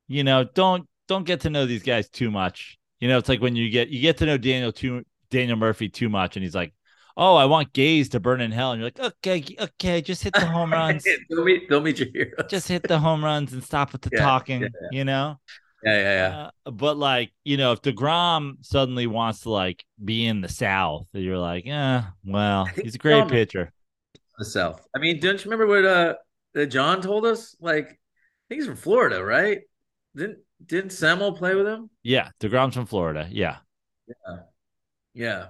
[0.07, 2.77] you know, don't don't get to know these guys too much.
[2.99, 5.89] You know, it's like when you get you get to know Daniel too Daniel Murphy
[5.89, 6.73] too much, and he's like,
[7.17, 10.33] oh, I want gays to burn in hell, and you're like, okay, okay, just hit
[10.33, 11.05] the home runs.
[11.29, 12.45] don't meet, don't meet your heroes.
[12.49, 14.61] Just hit the home runs and stop with the yeah, talking.
[14.61, 14.97] Yeah, yeah.
[14.97, 15.39] You know.
[15.83, 16.49] Yeah, yeah, yeah.
[16.65, 21.07] Uh, but like, you know, if Degrom suddenly wants to like be in the South,
[21.13, 23.71] you're like, yeah, well, he's a great pitcher.
[24.37, 24.85] The South.
[24.95, 27.55] I mean, don't you remember what uh John told us?
[27.61, 29.59] Like, I think he's from Florida, right?
[30.15, 31.89] Didn't didn't Samuel play with him?
[32.03, 33.27] Yeah, Degrom's from Florida.
[33.31, 33.57] Yeah.
[34.07, 34.37] Yeah.
[35.13, 35.45] Yeah.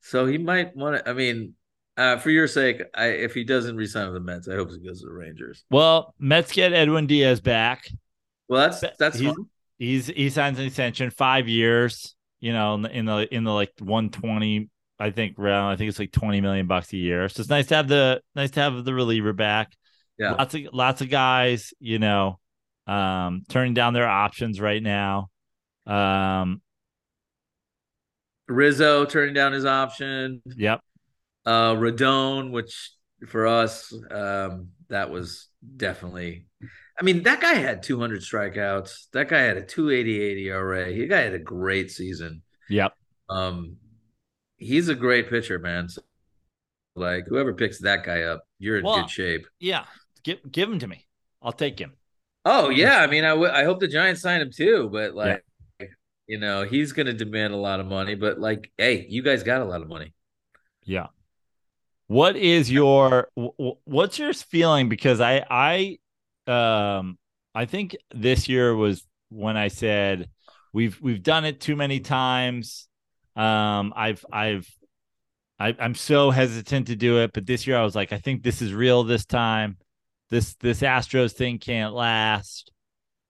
[0.00, 1.10] So he might want to.
[1.10, 1.54] I mean,
[1.96, 4.78] uh, for your sake, I, if he doesn't resign with the Mets, I hope he
[4.78, 5.64] goes to the Rangers.
[5.70, 7.88] Well, Mets get Edwin Diaz back.
[8.48, 9.46] Well, that's that's he's, fun.
[9.78, 12.14] He's he signs an extension, five years.
[12.40, 15.72] You know, in the in the, in the like one twenty, I think round.
[15.72, 17.28] I think it's like twenty million bucks a year.
[17.30, 19.72] So it's nice to have the nice to have the reliever back.
[20.18, 21.72] Yeah, lots of lots of guys.
[21.78, 22.38] You know,
[22.86, 25.30] um, turning down their options right now.
[25.86, 26.60] Um,
[28.48, 30.42] Rizzo turning down his option.
[30.44, 30.80] Yep.
[31.46, 32.92] Uh, Rodon, which
[33.28, 36.46] for us, um, that was definitely.
[36.98, 39.08] I mean, that guy had 200 strikeouts.
[39.12, 40.92] That guy had a 288 ERA.
[40.92, 42.42] He guy had a great season.
[42.68, 42.92] Yep.
[43.28, 43.76] Um,
[44.56, 45.88] he's a great pitcher, man.
[45.88, 46.02] So,
[46.94, 49.46] like whoever picks that guy up, you're in well, good shape.
[49.58, 49.84] Yeah,
[50.22, 51.06] give give him to me.
[51.42, 51.94] I'll take him.
[52.44, 55.42] Oh yeah, I mean, I, w- I hope the Giants sign him too, but like
[56.26, 59.42] you know, he's going to demand a lot of money, but like, hey, you guys
[59.42, 60.14] got a lot of money.
[60.84, 61.08] Yeah.
[62.06, 65.98] What is your what's your feeling because I I
[66.50, 67.18] um
[67.54, 70.28] I think this year was when I said
[70.72, 72.88] we've we've done it too many times.
[73.36, 74.70] Um I've I've
[75.58, 78.42] I, I'm so hesitant to do it, but this year I was like, I think
[78.42, 79.78] this is real this time.
[80.34, 82.72] This this Astros thing can't last.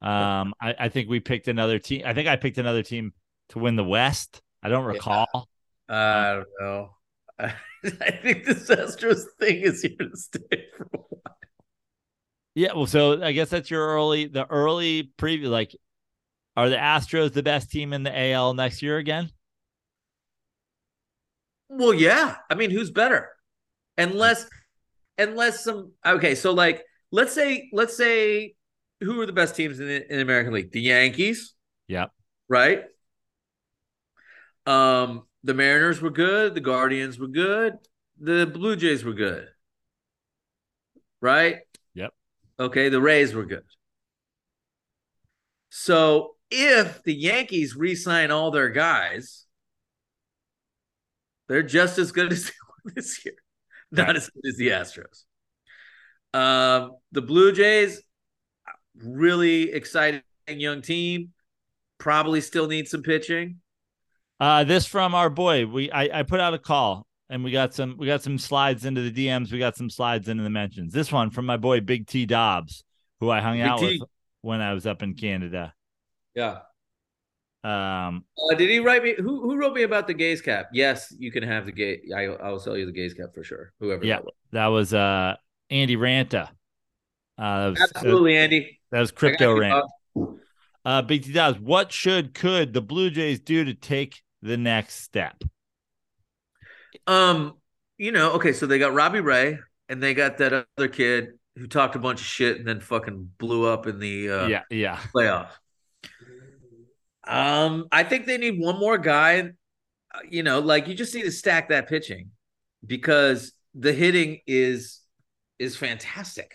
[0.01, 2.01] Um, I, I, think we picked another team.
[2.07, 3.13] I think I picked another team
[3.51, 4.41] to win the West.
[4.63, 5.51] I don't recall.
[5.91, 5.95] Yeah.
[5.95, 6.91] I don't know.
[7.39, 11.37] I think this Astros thing is here to stay for a while.
[12.55, 15.49] Yeah, well, so I guess that's your early, the early preview.
[15.49, 15.77] Like,
[16.57, 19.31] are the Astros the best team in the AL next year again?
[21.69, 22.37] Well, yeah.
[22.49, 23.29] I mean, who's better?
[23.99, 24.47] Unless,
[25.19, 25.93] unless some.
[26.07, 26.83] Okay, so like,
[27.15, 28.57] let's say, let's say
[29.01, 30.73] who are the best teams in the, in American League?
[30.73, 31.55] The Yankees.
[31.87, 32.07] Yeah.
[32.49, 32.83] Right.
[34.67, 36.55] Um, the Mariners were good.
[36.55, 37.75] The Guardians were good.
[38.19, 39.47] The Blue Jays were good.
[41.21, 41.59] Right.
[41.95, 42.13] Yep.
[42.59, 42.89] Okay.
[42.89, 43.63] The Rays were good.
[45.71, 49.47] So if the Yankees re-sign all their guys,
[51.49, 52.51] they're just as good as
[52.85, 53.37] this year.
[53.93, 55.25] Not as good as the Astros.
[56.35, 58.03] Um, the Blue Jays,
[59.03, 61.33] really exciting young team.
[61.99, 63.61] Probably still need some pitching.
[64.41, 65.67] Uh, this from our boy.
[65.67, 68.85] We I, I put out a call and we got some we got some slides
[68.85, 69.53] into the DMs.
[69.53, 70.93] We got some slides into the mentions.
[70.93, 72.85] This one from my boy Big T Dobbs,
[73.21, 73.99] who I hung Big out T.
[74.01, 74.09] with
[74.43, 75.73] when I was up in Canada.
[76.35, 76.59] Yeah.
[77.63, 78.25] Um.
[78.37, 79.15] Uh, did he write me?
[79.17, 80.67] Who who wrote me about the gaze cap?
[80.73, 82.01] Yes, you can have the gay.
[82.15, 83.73] I I will sell you the gaze cap for sure.
[83.81, 84.05] Whoever.
[84.05, 85.37] Yeah, that was, that was uh
[85.71, 86.49] Andy Ranta.
[87.37, 88.81] Uh, was, Absolutely, uh, Andy.
[88.91, 89.85] That was crypto rant.
[90.85, 95.01] Uh, Big T Dobbs, what should could the Blue Jays do to take the next
[95.01, 95.43] step?
[97.07, 97.55] Um,
[97.99, 101.67] you know, okay, so they got Robbie Ray and they got that other kid who
[101.67, 104.99] talked a bunch of shit and then fucking blew up in the uh, yeah yeah
[105.15, 105.49] playoff.
[107.27, 109.53] Um, I think they need one more guy.
[110.15, 112.31] Uh, you know, like you just need to stack that pitching
[112.87, 115.01] because the hitting is
[115.59, 116.55] is fantastic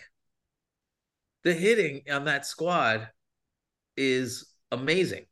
[1.44, 3.08] the hitting on that squad
[3.96, 5.24] is amazing.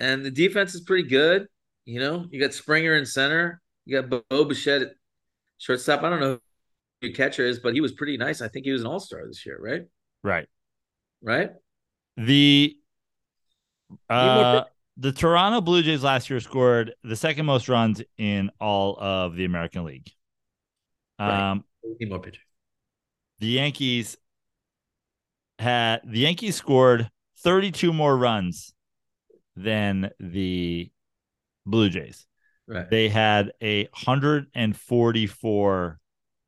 [0.00, 1.46] And the defense is pretty good.
[1.84, 3.60] You know, you got Springer in center.
[3.84, 4.88] You got Bo Bichette at
[5.58, 6.02] shortstop.
[6.02, 6.38] I don't know
[7.00, 8.40] who your catcher is, but he was pretty nice.
[8.40, 9.82] I think he was an all star this year, right?
[10.22, 10.48] Right.
[11.20, 11.50] Right.
[12.16, 12.76] The
[14.08, 14.64] uh
[14.96, 19.44] the Toronto Blue Jays last year scored the second most runs in all of the
[19.44, 20.10] American League.
[21.18, 21.62] Um, right.
[22.08, 22.40] More pitching.
[23.40, 24.16] The Yankees
[25.58, 28.72] had the Yankees scored 32 more runs
[29.56, 30.90] than the
[31.66, 32.26] Blue Jays.
[32.66, 32.88] Right.
[32.88, 35.98] They had a 144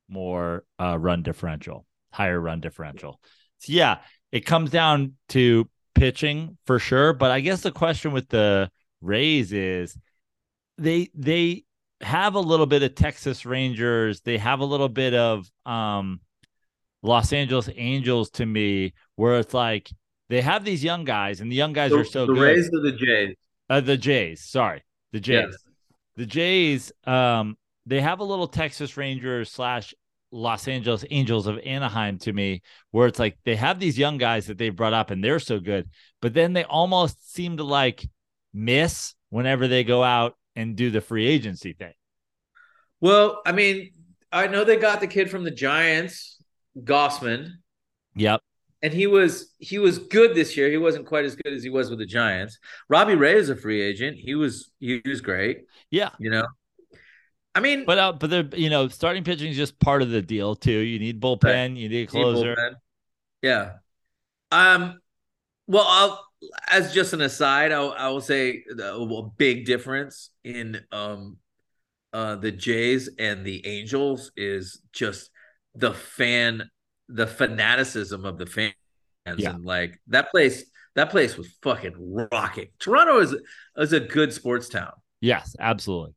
[0.08, 3.20] more uh, run differential, higher run differential.
[3.58, 3.98] So yeah,
[4.32, 8.70] it comes down to pitching for sure, but I guess the question with the
[9.00, 9.96] Rays is
[10.78, 11.64] they they
[12.00, 16.20] have a little bit of Texas Rangers, they have a little bit of um
[17.02, 19.90] Los Angeles Angels to me, where it's like
[20.28, 22.36] they have these young guys, and the young guys are so good.
[22.36, 22.46] the good.
[22.46, 23.36] Rays or the Jays?
[23.68, 25.46] Uh, the Jays, sorry, the Jays.
[25.50, 25.56] Yes.
[26.16, 29.94] The Jays, um, they have a little Texas Rangers slash
[30.30, 34.46] Los Angeles Angels of Anaheim to me, where it's like they have these young guys
[34.46, 35.88] that they've brought up and they're so good,
[36.20, 38.08] but then they almost seem to like
[38.52, 41.94] miss whenever they go out and do the free agency thing.
[43.00, 43.90] Well, I mean,
[44.32, 46.42] I know they got the kid from the Giants,
[46.78, 47.52] Gausman.
[48.16, 48.40] Yep.
[48.82, 50.70] And he was he was good this year.
[50.70, 52.58] He wasn't quite as good as he was with the Giants.
[52.88, 54.18] Robbie Ray is a free agent.
[54.18, 55.64] He was he was great.
[55.90, 56.10] Yeah.
[56.18, 56.44] You know,
[57.54, 60.20] I mean, but uh, but they're you know starting pitching is just part of the
[60.20, 60.72] deal too.
[60.72, 61.70] You need bullpen, right.
[61.70, 62.56] you need a closer.
[62.56, 62.76] Need
[63.42, 63.72] yeah.
[64.50, 65.00] Um.
[65.66, 66.26] Well, I'll
[66.68, 71.38] as just an aside, I'll, I will say a big difference in um
[72.12, 75.30] uh the Jays and the Angels is just
[75.74, 76.70] the fan,
[77.08, 78.74] the fanaticism of the fans,
[79.36, 79.50] yeah.
[79.50, 80.64] and like that place.
[80.96, 81.94] That place was fucking
[82.30, 82.68] rocking.
[82.78, 83.34] Toronto is
[83.76, 84.92] is a good sports town.
[85.20, 86.14] Yes, absolutely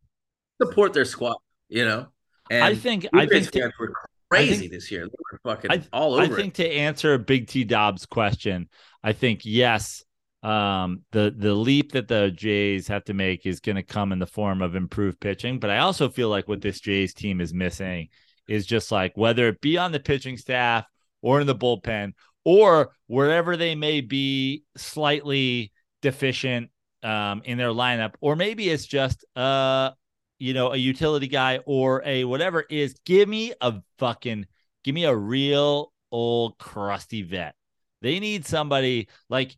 [0.62, 1.38] support their squad,
[1.70, 2.08] you know.
[2.50, 3.94] And I think I think to, were
[4.30, 5.06] crazy think, this year.
[5.06, 6.34] They were fucking I, all over.
[6.34, 6.64] I think it.
[6.64, 8.70] to answer Big T Dobbs' question,
[9.04, 10.04] I think yes,
[10.44, 14.20] um, the the leap that the Jays have to make is going to come in
[14.20, 15.60] the form of improved pitching.
[15.60, 18.10] But I also feel like what this Jays team is missing
[18.48, 20.86] is just like whether it be on the pitching staff
[21.22, 22.14] or in the bullpen
[22.46, 26.70] or wherever they may be slightly deficient
[27.04, 29.92] um, in their lineup, or maybe it's just uh,
[30.40, 34.46] you know, a utility guy or a whatever is give me a fucking
[34.84, 37.56] give me a real old crusty vet.
[38.02, 39.58] They need somebody like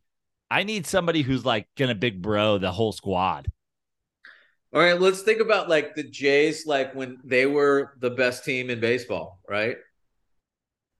[0.50, 3.50] I need somebody who's like gonna big bro the whole squad.
[4.72, 8.70] All right, let's think about like the Jays, like when they were the best team
[8.70, 9.76] in baseball, right?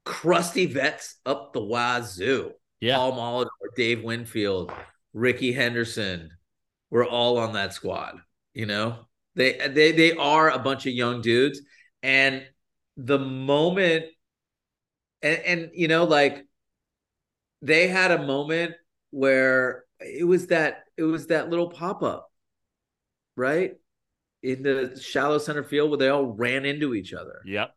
[0.05, 2.53] Crusty vets up the wazoo.
[2.81, 2.97] Yeah.
[2.97, 4.73] Paul Molitor, Dave Winfield,
[5.13, 6.31] Rickey Henderson.
[6.91, 8.17] We're all on that squad,
[8.55, 9.07] you know?
[9.37, 11.61] They they they are a bunch of young dudes,
[12.03, 12.45] and
[12.97, 14.07] the moment,
[15.23, 16.45] and and you know, like
[17.63, 18.75] they had a moment
[19.11, 22.31] where it was that it was that little pop up,
[23.37, 23.75] right,
[24.43, 27.41] in the shallow center field where they all ran into each other.
[27.45, 27.75] Yep.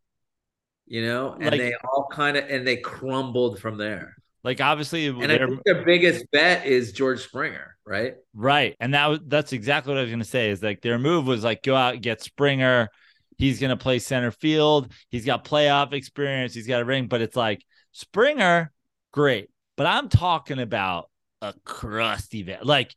[0.85, 4.15] You know, and like, they all kind of and they crumbled from there.
[4.43, 8.15] Like obviously, and I think their biggest bet is George Springer, right?
[8.33, 10.49] Right, and that that's exactly what I was going to say.
[10.49, 12.89] Is like their move was like go out and get Springer.
[13.37, 14.91] He's going to play center field.
[15.09, 16.53] He's got playoff experience.
[16.53, 18.73] He's got a ring, but it's like Springer,
[19.13, 19.49] great.
[19.77, 21.09] But I'm talking about
[21.43, 22.65] a crusty vet.
[22.65, 22.95] Like,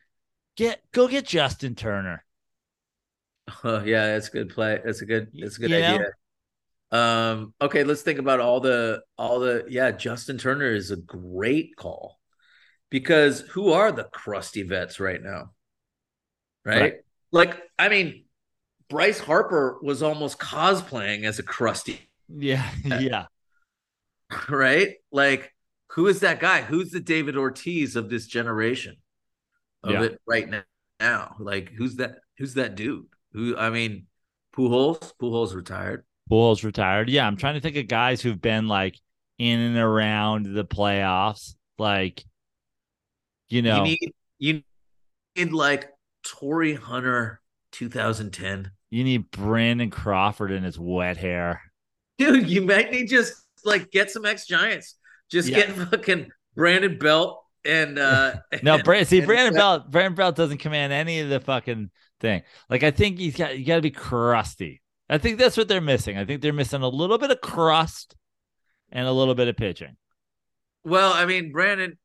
[0.57, 2.25] get go get Justin Turner.
[3.65, 4.81] Oh yeah, that's a good play.
[4.83, 5.31] That's a good.
[5.35, 5.99] That's a good you idea.
[5.99, 6.07] Know?
[6.93, 11.77] Um, okay, let's think about all the all the yeah, Justin Turner is a great
[11.77, 12.21] call
[12.89, 15.51] because who are the crusty vets right now?
[16.65, 16.81] Right?
[16.81, 16.95] right.
[17.33, 18.25] Like, I mean,
[18.89, 22.09] Bryce Harper was almost cosplaying as a crusty.
[22.29, 23.27] Yeah, yeah.
[24.49, 24.95] right?
[25.11, 25.53] Like,
[25.89, 26.63] who is that guy?
[26.63, 28.97] Who's the David Ortiz of this generation
[29.83, 30.03] of yeah.
[30.03, 30.63] it right now?
[30.99, 32.17] Now, like, who's that?
[32.39, 33.07] Who's that dude?
[33.33, 33.57] Who?
[33.57, 34.07] I mean,
[34.57, 35.13] Pujols.
[35.21, 36.05] Pujols retired.
[36.29, 37.09] Bulls retired.
[37.09, 38.99] Yeah, I'm trying to think of guys who've been like
[39.39, 41.55] in and around the playoffs.
[41.79, 42.25] Like,
[43.49, 44.63] you know, you need, you
[45.37, 45.91] need like
[46.25, 47.41] Torii Hunter
[47.73, 48.71] 2010.
[48.91, 51.61] You need Brandon Crawford in his wet hair.
[52.19, 54.97] Dude, you might need just like get some ex Giants.
[55.31, 55.67] Just yeah.
[55.67, 60.93] get fucking Brandon Belt and uh no, and, see, Brandon Belt, Brandon Belt doesn't command
[60.93, 62.43] any of the fucking thing.
[62.71, 64.81] Like, I think he's got you got to be crusty.
[65.09, 66.19] I think that's what they're missing.
[66.19, 68.17] I think they're missing a little bit of crust
[68.91, 69.97] and a little bit of pitching.
[70.85, 71.99] Well, I mean, Brandon,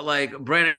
[0.00, 0.76] like Brandon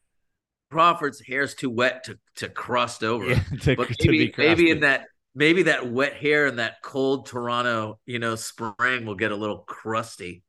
[0.72, 3.26] Crawford's hair's too wet to to crust over.
[3.26, 8.00] Yeah, to, but maybe, maybe in that maybe that wet hair and that cold Toronto,
[8.06, 10.44] you know, spring will get a little crusty.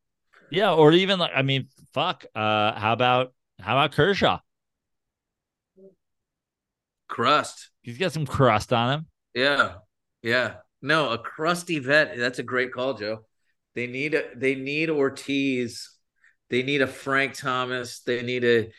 [0.51, 2.25] Yeah, or even like I mean, fuck.
[2.35, 4.41] Uh, how about how about Kershaw?
[7.09, 7.71] Crust.
[7.83, 9.07] He's got some crust on him.
[9.35, 9.75] Yeah,
[10.23, 10.55] yeah.
[10.83, 12.17] No, a crusty vet.
[12.17, 13.25] That's a great call, Joe.
[13.75, 15.91] They need a they need Ortiz.
[16.49, 18.01] They need a Frank Thomas.
[18.01, 18.73] They need a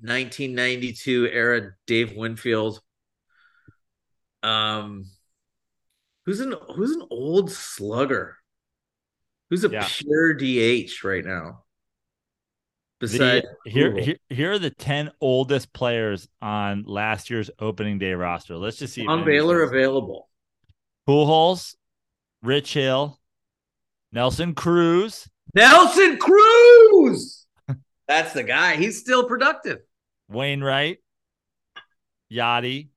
[0.00, 2.80] 1992 era Dave Winfield.
[4.42, 5.04] Um,
[6.24, 8.36] who's an who's an old slugger?
[9.50, 9.86] Who's a yeah.
[9.88, 11.64] pure DH right now?
[13.00, 18.12] Besides the, here, here, here are the ten oldest players on last year's opening day
[18.12, 18.56] roster.
[18.56, 19.06] Let's just see.
[19.06, 20.28] On Baylor available.
[21.08, 21.74] Pujols,
[22.42, 23.18] Rich Hill,
[24.12, 25.28] Nelson Cruz.
[25.54, 27.46] Nelson Cruz.
[28.06, 28.76] That's the guy.
[28.76, 29.78] He's still productive.
[30.28, 30.98] Wainwright,
[32.30, 32.90] Yadi,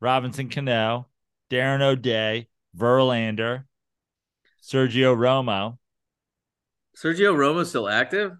[0.00, 1.08] Robinson Cano,
[1.50, 3.64] Darren O'Day, Verlander,
[4.62, 5.76] Sergio Romo.
[6.96, 8.32] Sergio Romo still active?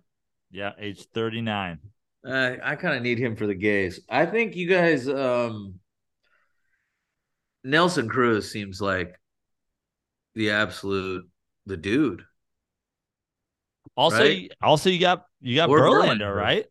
[0.50, 1.78] Yeah, age 39.
[2.26, 4.00] Uh, I kind of need him for the gays.
[4.08, 5.74] I think you guys um
[7.64, 9.18] Nelson Cruz seems like
[10.34, 11.28] the absolute
[11.66, 12.24] the dude.
[13.96, 14.50] Also, right?
[14.62, 16.66] also you got you got Verlander, Verlander, right?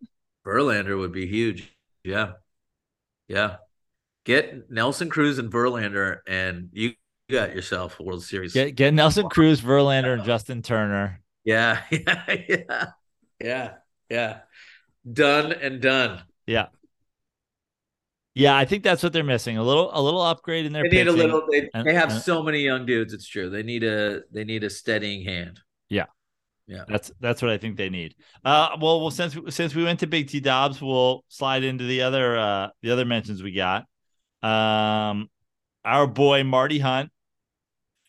[0.46, 1.76] Verlander would be huge.
[2.04, 2.34] Yeah.
[3.28, 3.58] Yeah.
[4.26, 6.94] Get Nelson Cruz and Verlander and you
[7.30, 8.54] got yourself a World Series.
[8.54, 11.19] Get get Nelson Cruz, Verlander, and Justin Turner.
[11.44, 12.86] Yeah, yeah, yeah,
[13.40, 13.74] yeah,
[14.10, 14.40] yeah.
[15.12, 16.24] Done and done.
[16.46, 16.68] Yeah.
[18.36, 19.58] Yeah, I think that's what they're missing.
[19.58, 21.10] A little a little upgrade in their They need pitching.
[21.10, 23.50] a little they, and, they have and, so many young dudes, it's true.
[23.50, 25.60] They need a they need a steadying hand.
[25.90, 26.06] Yeah.
[26.68, 26.84] Yeah.
[26.88, 28.16] That's that's what I think they need.
[28.46, 32.02] Uh well well since since we went to Big T Dobbs, we'll slide into the
[32.04, 33.86] other uh the other mentions we got.
[34.44, 35.30] Um
[35.84, 37.12] our boy Marty Hunt,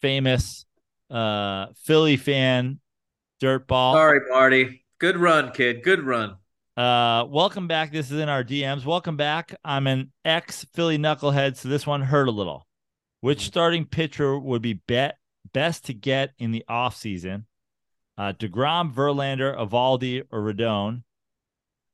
[0.03, 0.66] famous
[1.11, 2.80] uh Philly fan,
[3.41, 3.95] dirtball.
[3.95, 4.84] Sorry, Marty.
[4.99, 5.82] Good run, kid.
[5.82, 6.36] Good run.
[6.76, 7.93] Uh, welcome back.
[7.93, 8.84] This is in our DMs.
[8.84, 9.55] Welcome back.
[9.64, 12.66] I'm an ex Philly knucklehead, so this one hurt a little.
[13.20, 15.18] Which starting pitcher would be bet
[15.53, 17.45] best to get in the offseason?
[18.16, 21.03] Uh, DeGrom, Verlander, Eovaldi, or Rodon?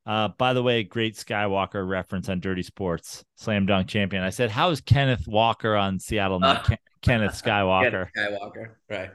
[0.05, 4.23] Uh, by the way, great Skywalker reference on Dirty Sports, slam dunk champion.
[4.23, 6.79] I said, "How is Kenneth Walker on Seattle, not Ken-
[7.11, 9.11] Kenneth Skywalker?" Kenneth Skywalker, right?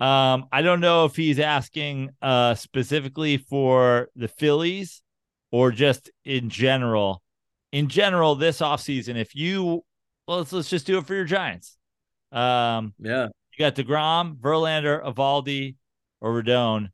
[0.00, 5.02] um, I don't know if he's asking uh specifically for the Phillies
[5.50, 7.22] or just in general.
[7.72, 9.84] In general, this offseason, if you
[10.26, 11.76] well, let's let's just do it for your Giants.
[12.32, 15.76] Um, yeah, you got Degrom, Verlander, Eovaldi,
[16.20, 16.88] or Rodon.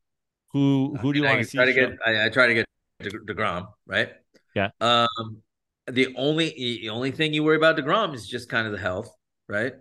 [0.53, 1.59] Who who do you want to see?
[1.59, 2.67] Try to get, I, I try to get
[3.03, 4.11] Degrom, right?
[4.55, 4.71] Yeah.
[4.81, 5.43] Um,
[5.87, 6.51] the only
[6.83, 9.15] the only thing you worry about Degrom is just kind of the health,
[9.49, 9.75] right?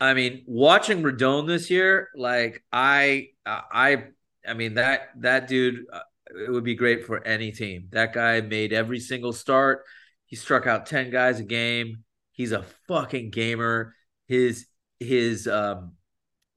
[0.00, 4.04] I mean, watching Rodon this year, like I, I,
[4.46, 7.88] I mean that that dude, uh, it would be great for any team.
[7.92, 9.84] That guy made every single start.
[10.26, 12.04] He struck out ten guys a game.
[12.32, 13.94] He's a fucking gamer.
[14.26, 14.66] His
[15.00, 15.92] his um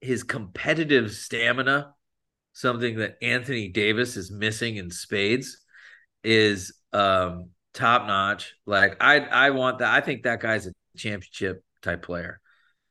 [0.00, 1.94] his competitive stamina
[2.52, 5.58] something that Anthony Davis is missing in spades
[6.24, 8.54] is um top notch.
[8.66, 9.92] Like I I want that.
[9.94, 12.39] I think that guy's a championship type player.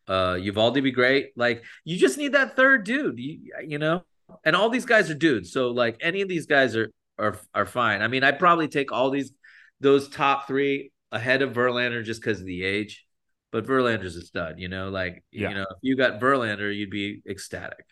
[0.10, 1.32] Uh Eovaldi be great.
[1.38, 3.20] Like you just need that third dude.
[3.20, 4.04] You, you know?
[4.44, 5.54] And all these guys are dudes.
[5.54, 8.02] So like any of these guys are are are fine.
[8.02, 9.32] I mean, I'd probably take all these
[9.80, 13.06] those top three ahead of Verlander just because of the age.
[13.52, 15.50] But Verlander's a stud, you know, like yeah.
[15.50, 17.86] you know, if you got Verlander, you'd be ecstatic.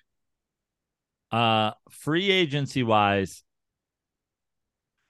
[1.32, 3.44] Uh, free agency wise,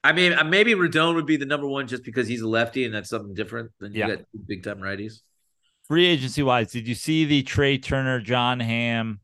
[0.02, 2.84] I mean, uh, maybe Rodon would be the number one just because he's a lefty
[2.84, 5.20] and that's something different than you got big time righties.
[5.88, 9.20] Free agency wise, did you see the Trea Turner, John Ham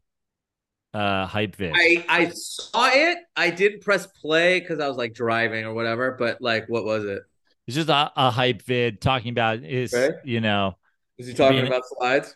[0.94, 1.72] uh hype vid?
[1.74, 3.18] I I saw it.
[3.36, 6.16] I didn't press play because I was like driving or whatever.
[6.18, 7.22] But like, what was it?
[7.66, 9.94] It's just a, a hype vid talking about is
[10.24, 10.76] you know.
[11.18, 12.34] Is he talking being, about slides?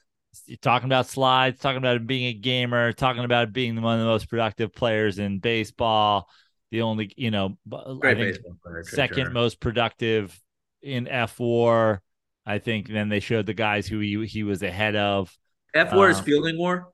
[0.60, 4.28] talking about slides, talking about being a gamer, talking about being one of the most
[4.28, 6.28] productive players in baseball.
[6.70, 10.38] The only, you know, Great I think player, second most productive
[10.82, 12.00] in fWAR.
[12.48, 15.36] I think then they showed the guys who he, he was ahead of.
[15.76, 16.88] fWAR um, is fielding war?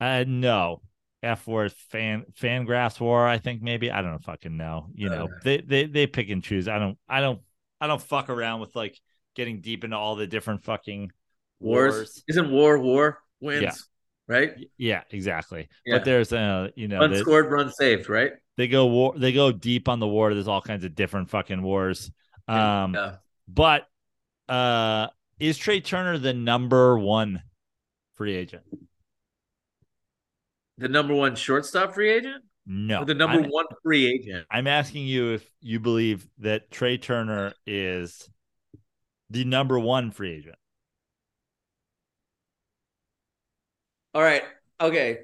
[0.00, 0.82] Uh, no.
[1.24, 3.90] fWAR is fan FanGraphs war, I think maybe.
[3.90, 4.86] I don't fucking know.
[4.94, 6.68] You know, they, they they pick and choose.
[6.68, 7.40] I don't I don't
[7.80, 8.98] I don't fuck around with like
[9.34, 11.10] getting deep into all the different fucking
[11.58, 11.94] wars.
[11.94, 12.24] wars.
[12.28, 13.62] Isn't war war wins?
[13.62, 13.72] Yeah.
[14.26, 14.52] Right.
[14.78, 15.68] Yeah, exactly.
[15.84, 15.96] Yeah.
[15.96, 18.32] But there's a you know unscored run saved, right?
[18.56, 19.14] They go war.
[19.16, 20.32] They go deep on the war.
[20.32, 22.12] There's all kinds of different fucking wars.
[22.46, 23.16] Um, yeah.
[23.48, 23.86] but
[24.48, 27.42] uh, is Trea Turner the number one
[28.14, 28.62] free agent?
[30.78, 32.44] The number one shortstop free agent?
[32.66, 34.46] No, or the number I'm, one free agent.
[34.50, 38.28] I'm asking you if you believe that Trea Turner is
[39.30, 40.56] the number one free agent.
[44.14, 44.42] All right.
[44.80, 45.18] Okay.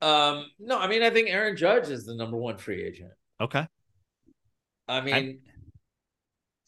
[0.00, 3.12] Um, no, I mean, I think Aaron Judge is the number one free agent.
[3.40, 3.66] Okay.
[4.88, 5.38] I mean, I'm...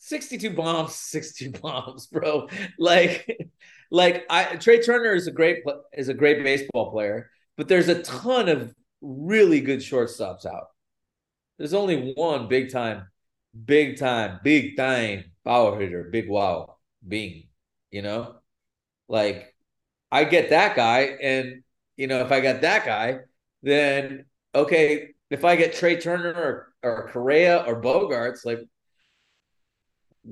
[0.05, 2.49] 62 bombs, 62 bombs, bro.
[2.79, 3.39] Like,
[3.91, 8.03] like I Trea Turner is a great is a great baseball player, but there's a
[8.03, 10.67] ton of really good shortstops out.
[11.59, 13.09] There's only one big time,
[13.65, 16.77] big time, big time power hitter, big wow,
[17.07, 17.49] Bing.
[17.91, 18.37] You know,
[19.09, 19.55] like
[20.13, 21.63] I get that guy, and
[21.97, 23.21] you know, if I got that guy,
[23.63, 25.11] then okay.
[25.31, 28.61] If I get Trea Turner or, or Correa or Bogaerts, like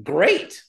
[0.02, 0.62] great.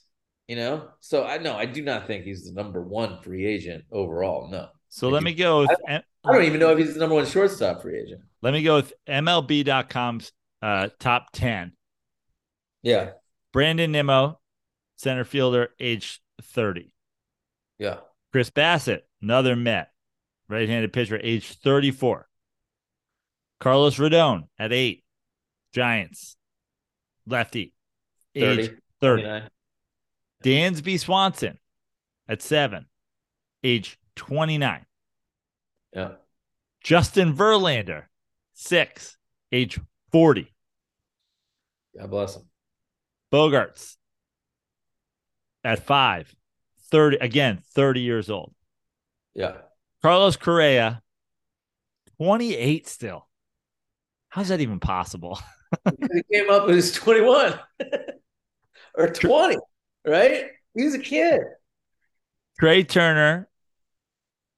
[0.48, 3.84] You know, so I know I do not think he's the number one free agent
[3.90, 4.50] overall.
[4.50, 4.68] No.
[4.90, 5.60] So let me go.
[5.60, 8.20] With, I, I, don't even know if he's the number one shortstop free agent.
[8.42, 11.72] Let me go with MLB.com's uh, top ten.
[12.82, 13.12] Yeah.
[13.54, 14.38] Brandon Nimmo,
[14.96, 16.92] center fielder, age thirty.
[17.78, 17.96] Yeah.
[18.30, 19.90] Chris Bassitt, another Met,
[20.48, 22.28] right-handed pitcher, age thirty-four.
[23.60, 25.04] Carlos Rodon at eight,
[25.72, 26.36] Giants,
[27.26, 27.72] lefty,
[28.34, 28.72] age
[29.04, 29.22] 30.
[29.22, 29.46] 30.
[30.42, 31.58] Dansby Swanson
[32.28, 32.86] at seven,
[33.62, 34.84] age 29.
[35.92, 36.12] Yeah.
[36.82, 38.04] Justin Verlander,
[38.54, 39.16] six,
[39.52, 39.78] age
[40.10, 40.52] 40.
[41.98, 42.42] God bless him.
[43.32, 43.96] Bogaerts
[45.62, 46.34] at five,
[46.90, 48.54] 30, again, 30 years old.
[49.34, 49.56] Yeah.
[50.02, 51.02] Carlos Correa,
[52.18, 53.28] 28 still.
[54.28, 55.38] How's that even possible?
[56.12, 57.58] he came up he 21
[58.94, 59.56] or 20
[60.04, 60.44] right?
[60.74, 61.40] He was a kid.
[62.58, 63.48] Trea Turner,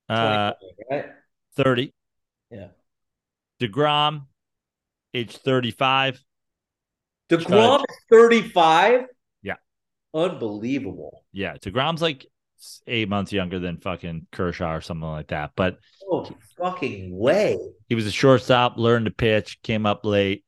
[0.09, 0.53] uh,
[0.91, 1.07] right?
[1.57, 1.93] 30.
[2.51, 2.69] Yeah.
[3.61, 4.27] DeGrom,
[5.15, 6.23] age 35.
[7.31, 9.07] DeGrom, 35?
[9.43, 9.55] Yeah.
[10.13, 11.25] Unbelievable.
[11.33, 11.57] Yeah.
[11.57, 12.27] DeGrom's like
[12.87, 15.53] eight months younger than fucking Kershaw or something like that.
[15.57, 15.79] But
[16.11, 16.29] oh,
[16.59, 17.59] fucking way.
[17.89, 20.45] He was a shortstop, learned to pitch, came up late.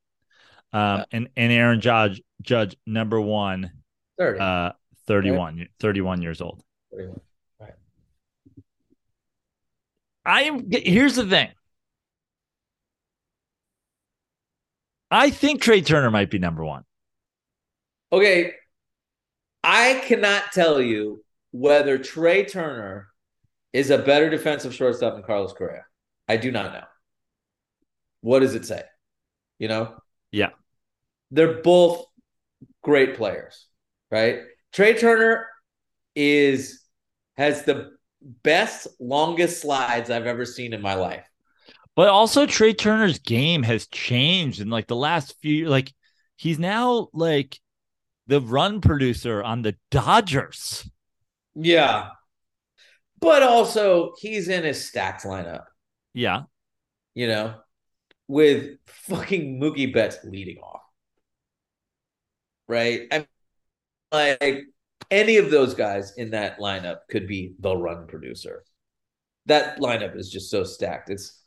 [0.72, 1.04] Um, yeah.
[1.12, 3.70] and, and Aaron Judge, Judge number one,
[4.18, 4.40] 30.
[4.40, 4.72] Uh,
[5.06, 5.68] 31, right.
[5.80, 6.62] 31 years old.
[6.92, 7.20] 31.
[7.60, 7.72] Right.
[10.24, 11.48] I am here's the thing.
[15.10, 16.84] I think Trea Turner might be number one.
[18.12, 18.52] Okay.
[19.64, 23.08] I cannot tell you whether Trea Turner
[23.72, 25.84] is a better defensive shortstop than Carlos Correa.
[26.28, 26.84] I do not know.
[28.20, 28.82] What does it say?
[29.58, 29.94] You know?
[30.30, 30.50] Yeah.
[31.30, 32.04] They're both
[32.82, 33.66] great players,
[34.10, 34.40] right?
[34.72, 35.46] Trea Turner
[36.14, 36.82] is
[37.36, 37.90] has the
[38.42, 41.26] best longest slides I've ever seen in my life.
[41.94, 45.92] But also Trea Turner's game has changed in like the last few like
[46.36, 47.58] he's now like
[48.26, 50.88] the run producer on the Dodgers.
[51.54, 52.10] Yeah.
[53.20, 55.64] But also he's in his stacked lineup.
[56.14, 56.42] Yeah.
[57.14, 57.54] You know,
[58.28, 60.82] with fucking Mookie Betts leading off.
[62.68, 63.08] Right?
[63.10, 63.26] I
[64.12, 64.64] like
[65.10, 68.64] any of those guys in that lineup could be the run producer.
[69.46, 71.10] That lineup is just so stacked.
[71.10, 71.42] It's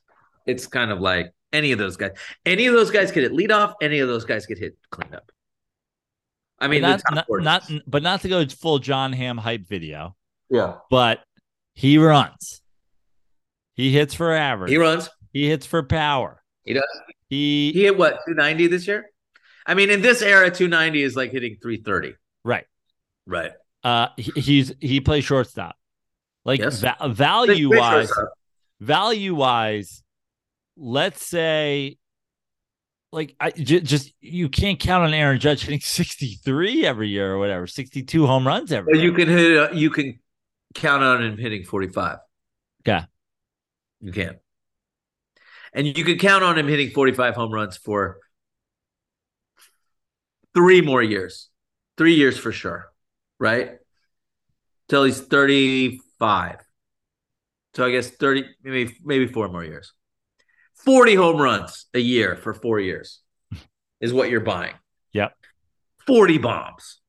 [0.45, 2.11] it's kind of like any of those guys.
[2.45, 3.73] Any of those guys could hit lead off.
[3.81, 5.31] Any of those guys could hit cleanup.
[6.59, 10.15] I mean, not, not, not, but not to go full John Ham hype video.
[10.49, 11.21] Yeah, but
[11.73, 12.61] he runs.
[13.73, 14.69] He hits for average.
[14.69, 15.09] He runs.
[15.33, 16.43] He hits for power.
[16.63, 16.83] He does.
[17.29, 19.05] He he hit what 290 this year.
[19.65, 22.15] I mean, in this era, 290 is like hitting 330.
[22.43, 22.65] Right.
[23.25, 23.51] Right.
[23.83, 25.75] Uh, he, he's he plays shortstop.
[26.45, 26.79] Like yes.
[26.79, 28.11] va- value wise,
[28.79, 30.03] value wise,
[30.75, 31.97] let's say,
[33.11, 37.33] like I j- just you can't count on Aaron Judge hitting sixty three every year
[37.33, 38.93] or whatever, sixty two home runs every.
[38.93, 39.57] Well, you can hit.
[39.57, 40.19] Uh, you can
[40.73, 42.17] count on him hitting forty five.
[42.85, 43.05] Yeah,
[43.99, 44.39] you can,
[45.73, 48.17] and you can count on him hitting forty five home runs for
[50.55, 51.50] three more years
[52.01, 52.91] three years for sure,
[53.37, 53.73] right?
[54.89, 56.55] Till he's 35.
[57.75, 59.93] So I guess 30, maybe maybe four more years.
[60.83, 63.19] 40 home runs a year for four years
[64.01, 64.73] is what you're buying.
[65.13, 65.33] Yep.
[66.07, 67.01] 40 bombs.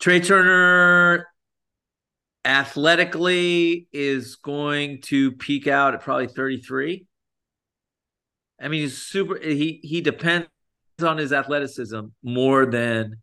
[0.00, 1.28] Trea Turner
[2.44, 7.06] athletically is going to peak out at probably 33.
[8.60, 10.48] I mean, he's super he he depends
[11.02, 13.16] on his athleticism more than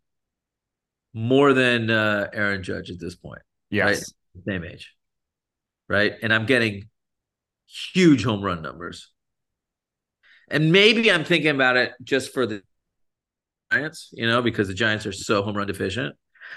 [1.14, 3.42] more than uh, Aaron Judge at this point.
[3.70, 4.12] Yes.
[4.34, 4.44] Right?
[4.46, 4.94] Same age.
[5.88, 6.14] Right.
[6.22, 6.88] And I'm getting
[7.66, 9.10] huge home run numbers.
[10.48, 12.62] And maybe I'm thinking about it just for the
[13.72, 16.14] Giants, you know, because the Giants are so home run deficient.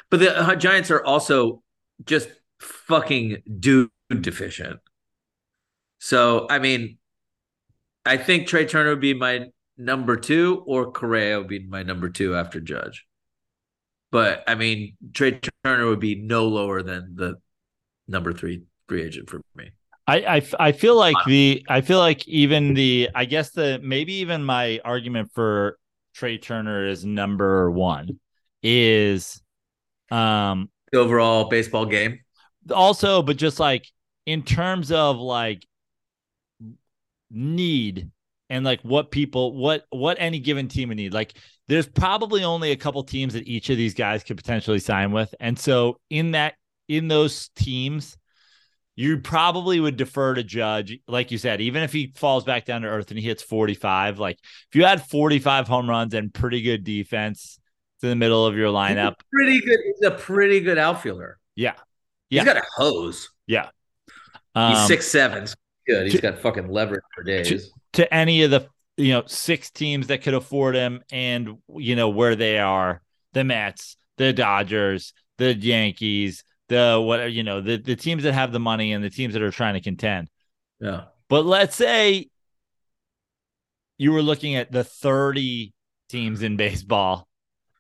[0.10, 1.64] But the uh, Giants are also
[2.04, 3.90] just fucking dude
[4.22, 4.80] deficient.
[6.00, 6.98] So, I mean,
[8.06, 9.48] I think Trea Turner would be my
[9.78, 13.06] number two, or Correa would be my number two after Judge.
[14.12, 17.36] But I mean, Trea Turner would be no lower than the
[18.08, 19.72] number three free agent for me.
[20.08, 24.14] I, I, I feel like the I feel like even the I guess the maybe
[24.16, 25.78] even my argument for
[26.14, 28.20] Trea Turner is number one
[28.62, 29.42] is
[30.12, 32.20] um the overall baseball game.
[32.72, 33.88] Also, but just like
[34.26, 35.66] in terms of like
[37.32, 38.12] need
[38.50, 41.14] and like what people what what any given team would need.
[41.14, 41.34] Like
[41.68, 45.34] there's probably only a couple teams that each of these guys could potentially sign with.
[45.40, 46.56] And so in that
[46.88, 48.18] in those teams,
[48.96, 52.84] you probably would defer to Judge, like you said, even if he falls back down
[52.84, 54.20] to earth and he hits 45.
[54.20, 57.60] Like if you had 45 home runs and pretty good defense
[58.02, 59.80] to the middle of your lineup, pretty good.
[59.86, 61.40] He's a pretty good outfielder.
[61.56, 61.74] Yeah,
[62.30, 62.44] yeah.
[62.44, 63.30] He's got a hose.
[63.48, 63.70] Yeah,
[64.54, 65.48] um, he's six seven.
[65.88, 66.06] Good.
[66.06, 67.50] He's to, got fucking leverage for days.
[67.50, 68.68] To, to any of the
[68.98, 73.02] you know six teams that could afford him, and you know where they are:
[73.34, 78.52] the Mets, the Dodgers, the Yankees the what you know the the teams that have
[78.52, 80.30] the money and the teams that are trying to contend.
[80.80, 81.06] Yeah.
[81.30, 82.30] But let's say
[83.98, 85.74] you were looking at the 30
[86.10, 87.28] teams in baseball,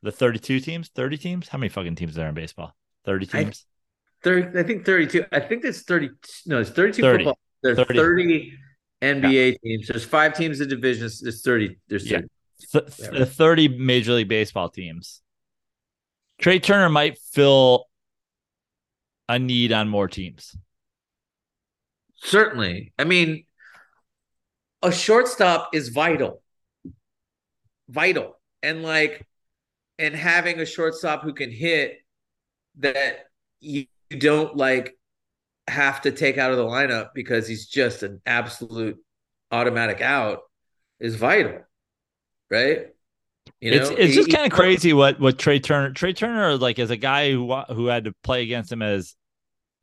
[0.01, 1.47] the 32 teams, 30 teams.
[1.47, 2.75] How many fucking teams are there in baseball?
[3.05, 3.65] 30 teams.
[4.23, 5.25] I, 30, I think 32.
[5.31, 6.09] I think it's 30.
[6.47, 7.17] No, it's 32 30.
[7.17, 7.39] football.
[7.65, 8.53] There's 30, 30
[9.01, 9.57] NBA yeah.
[9.63, 9.87] teams.
[9.87, 11.19] There's five teams in divisions.
[11.19, 11.77] There's 30.
[11.87, 12.27] There's 30.
[12.69, 12.81] Yeah.
[12.81, 15.21] Th- 30 Major League Baseball teams.
[16.39, 17.85] Trea Turner might fill
[19.27, 20.55] a need on more teams.
[22.17, 22.93] Certainly.
[22.99, 23.45] I mean,
[24.83, 26.43] a shortstop is vital.
[27.89, 28.39] Vital.
[28.61, 29.25] And like,
[29.97, 31.97] and having a shortstop who can hit
[32.77, 33.25] that
[33.59, 34.94] you don't like
[35.67, 38.97] have to take out of the lineup because he's just an absolute
[39.51, 40.39] automatic out
[40.99, 41.59] is vital.
[42.49, 42.87] Right?
[43.59, 46.79] You know, it's it's just kind of crazy what what Trea Turner Trea Turner like
[46.79, 49.15] as a guy who who had to play against him as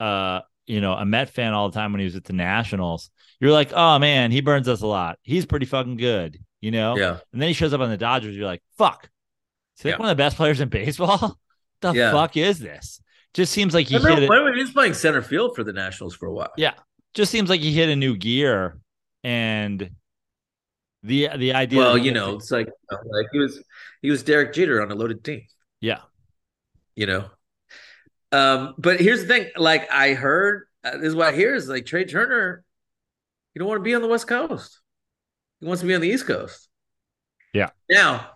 [0.00, 3.10] uh you know a Met fan all the time when he was at the Nationals.
[3.40, 5.18] You're like, oh man, he burns us a lot.
[5.22, 6.96] He's pretty fucking good, you know.
[6.96, 7.18] Yeah.
[7.32, 8.36] And then he shows up on the Dodgers.
[8.36, 9.08] You're like, fuck.
[9.76, 9.94] Is he yeah.
[9.94, 11.36] like one of the best players in baseball?
[11.80, 12.12] the yeah.
[12.12, 13.00] fuck is this?
[13.34, 14.30] Just seems like he Remember, hit.
[14.30, 14.54] It.
[14.54, 16.52] He was playing center field for the Nationals for a while.
[16.56, 16.74] Yeah,
[17.14, 18.78] just seems like he hit a new gear,
[19.24, 19.90] and
[21.02, 21.78] the the idea.
[21.78, 23.62] Well, you know, it's like like he was
[24.02, 25.46] he was Derek Jeter on a loaded team.
[25.80, 26.00] Yeah,
[26.94, 27.30] you know.
[28.32, 31.68] Um, but here's the thing: like I heard, uh, this is what I hear is
[31.68, 32.64] like Trea Turner.
[33.54, 34.80] You don't want to be on the West Coast.
[35.60, 36.68] He wants to be on the East Coast.
[37.52, 37.70] Yeah.
[37.88, 38.30] Now,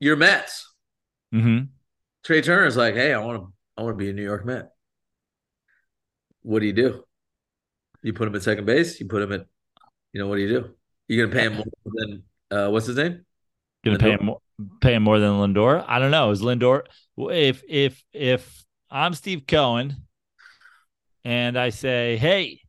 [0.00, 0.72] your Mets.
[1.34, 1.64] Mm-hmm.
[2.28, 4.72] Trea Turner's like, hey, I want to, I want to be a New York Met.
[6.42, 7.02] What do you do?
[8.02, 9.00] You put him at second base.
[9.00, 9.46] You put him at
[10.12, 10.74] you know, what do you do?
[11.08, 13.24] You're gonna pay him more than uh, what's his name?
[13.82, 14.00] Gonna Lindor?
[14.00, 14.40] pay him more,
[14.82, 15.82] pay him more than Lindor?
[15.88, 16.30] I don't know.
[16.30, 16.82] Is Lindor
[17.16, 19.96] if if if I'm Steve Cohen
[21.24, 22.60] and I say, hey,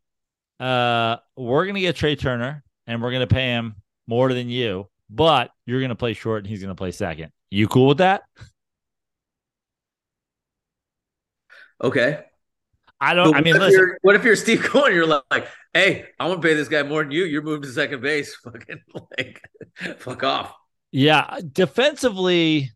[0.61, 3.75] uh, we're gonna get Trea Turner and we're gonna pay him
[4.07, 7.33] more than you, but you're gonna play short and he's gonna play second.
[7.49, 8.21] You cool with that?
[11.81, 12.19] Okay.
[13.01, 13.33] I don't.
[13.35, 13.95] I mean, listen.
[14.01, 14.93] What if you're Steve Cohen?
[14.93, 17.23] You're like, hey, I want to pay this guy more than you.
[17.23, 18.35] You're moving to second base.
[18.43, 18.81] Fucking
[19.17, 19.41] like,
[19.97, 20.53] fuck off.
[20.91, 22.71] Yeah, defensively.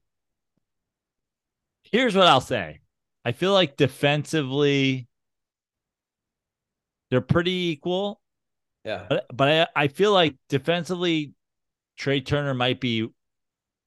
[1.84, 2.80] Here's what I'll say.
[3.26, 5.08] I feel like defensively,
[7.10, 8.22] they're pretty equal.
[8.86, 11.34] Yeah, but, but I, I feel like defensively,
[11.98, 13.10] Trea Turner might be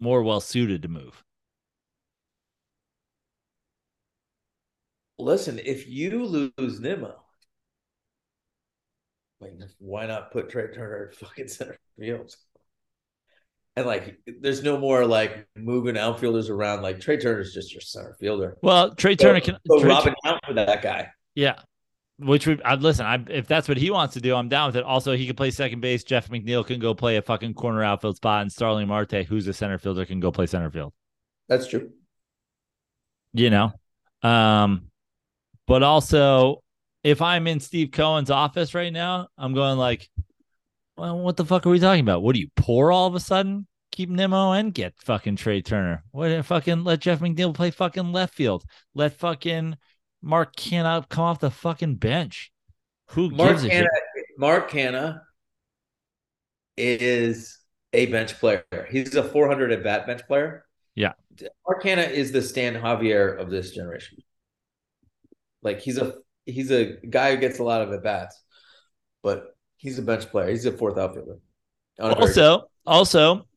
[0.00, 1.24] more well suited to move.
[5.18, 7.14] Listen, if you lose Nimmo,
[9.40, 12.34] like why not put Trea Turner at fucking center field?
[13.76, 16.82] And like, there's no more like moving outfielders around.
[16.82, 18.56] Like Trea Turner's just your center fielder.
[18.62, 21.10] Well, Trea Turner can so Robin out for that guy.
[21.34, 21.56] Yeah,
[22.18, 23.04] which would I'd listen.
[23.04, 24.84] I if that's what he wants to do, I'm down with it.
[24.84, 26.04] Also, he can play second base.
[26.04, 29.52] Jeff McNeil can go play a fucking corner outfield spot, and Starling Marte, who's a
[29.52, 30.94] center fielder, can go play center field.
[31.48, 31.90] That's true.
[33.34, 33.72] You know,
[34.22, 34.90] um,
[35.66, 36.62] but also,
[37.02, 40.08] if I'm in Steve Cohen's office right now, I'm going like,
[40.96, 42.22] well, what the fuck are we talking about?
[42.22, 43.66] What do you pour all of a sudden?
[43.92, 46.04] Keep Nimmo and get fucking Trea Turner.
[46.10, 48.64] What uh, fucking let Jeff McNeil play fucking left field?
[48.94, 49.76] Let fucking
[50.20, 52.52] Mark Canha come off the fucking bench.
[53.10, 53.86] Who Mark gives a Canha,
[54.38, 55.20] Mark Canha
[56.76, 57.58] is
[57.92, 58.64] a bench player.
[58.90, 60.64] He's a 400 at bat bench player.
[60.94, 61.12] Yeah.
[61.66, 64.18] Mark Canha is the Stan Javier of this generation.
[65.66, 66.14] Like he's a
[66.44, 68.40] he's a guy who gets a lot of at bats,
[69.20, 70.48] but he's a bench player.
[70.48, 71.40] He's a fourth outfielder.
[71.98, 73.48] Also, also,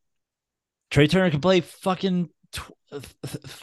[0.90, 2.30] Trea Turner can play fucking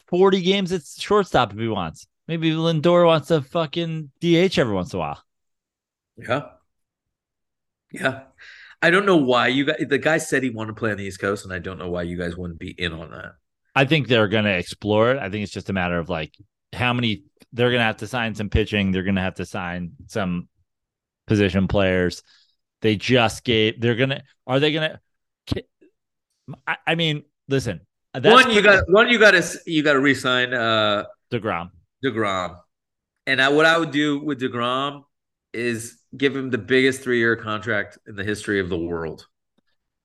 [0.09, 2.07] forty games at shortstop if he wants.
[2.28, 5.24] Maybe Lindor wants to fucking DH every once in a while.
[6.16, 6.42] Yeah,
[7.90, 8.20] yeah.
[8.80, 9.84] I don't know why you guys.
[9.88, 11.90] The guy said he wanted to play on the East Coast, and I don't know
[11.90, 13.32] why you guys wouldn't be in on that.
[13.74, 15.18] I think they're going to explore it.
[15.18, 16.32] I think it's just a matter of like
[16.76, 18.92] how many they're going to have to sign some pitching.
[18.92, 20.48] They're going to have to sign some
[21.26, 22.22] position players.
[22.82, 23.80] They just gave.
[23.80, 24.22] They're gonna.
[24.46, 25.00] Are they gonna?
[26.66, 27.80] I, I mean, listen.
[28.14, 31.70] one you got one you got to you got to resign uh Degrom.
[32.04, 32.56] Degrom,
[33.26, 35.02] and I, what I would do with Degrom
[35.52, 39.26] is give him the biggest three year contract in the history of the world.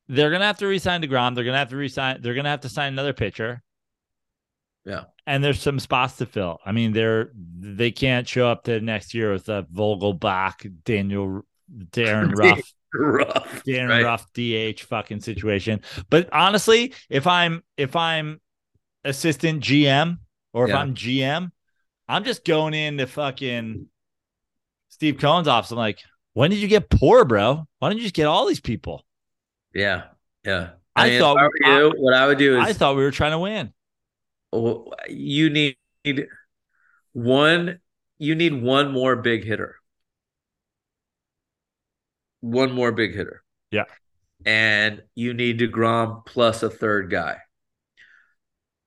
[0.07, 1.35] They're gonna have to resign Degrom.
[1.35, 2.21] They're gonna have to resign.
[2.21, 3.61] They're gonna have to sign another pitcher.
[4.85, 6.59] Yeah, and there's some spots to fill.
[6.65, 11.45] I mean, they're they can't show up to next year with a Vogelbach, Daniel,
[11.91, 14.03] Darin Ruf, rough, Darin right.
[14.03, 15.81] Ruf DH fucking situation.
[16.09, 18.41] But honestly, if I'm if I'm
[19.03, 20.17] assistant GM
[20.53, 20.77] or if yeah.
[20.77, 21.51] I'm GM,
[22.07, 23.87] I'm just going into fucking
[24.89, 25.71] Steve Cohen's office.
[25.71, 25.99] I'm like,
[26.33, 27.67] when did you get poor, bro?
[27.79, 29.05] Why don't you just get all these people?
[29.73, 30.03] Yeah,
[30.45, 30.71] yeah.
[30.95, 33.11] I, I mean, thought you, I, what I would do is I thought we were
[33.11, 33.73] trying to win.
[34.53, 35.77] You need
[37.13, 37.79] one.
[38.17, 39.77] You need one more big hitter.
[42.41, 43.43] One more big hitter.
[43.71, 43.85] Yeah.
[44.45, 47.37] And you need Degrom plus a third guy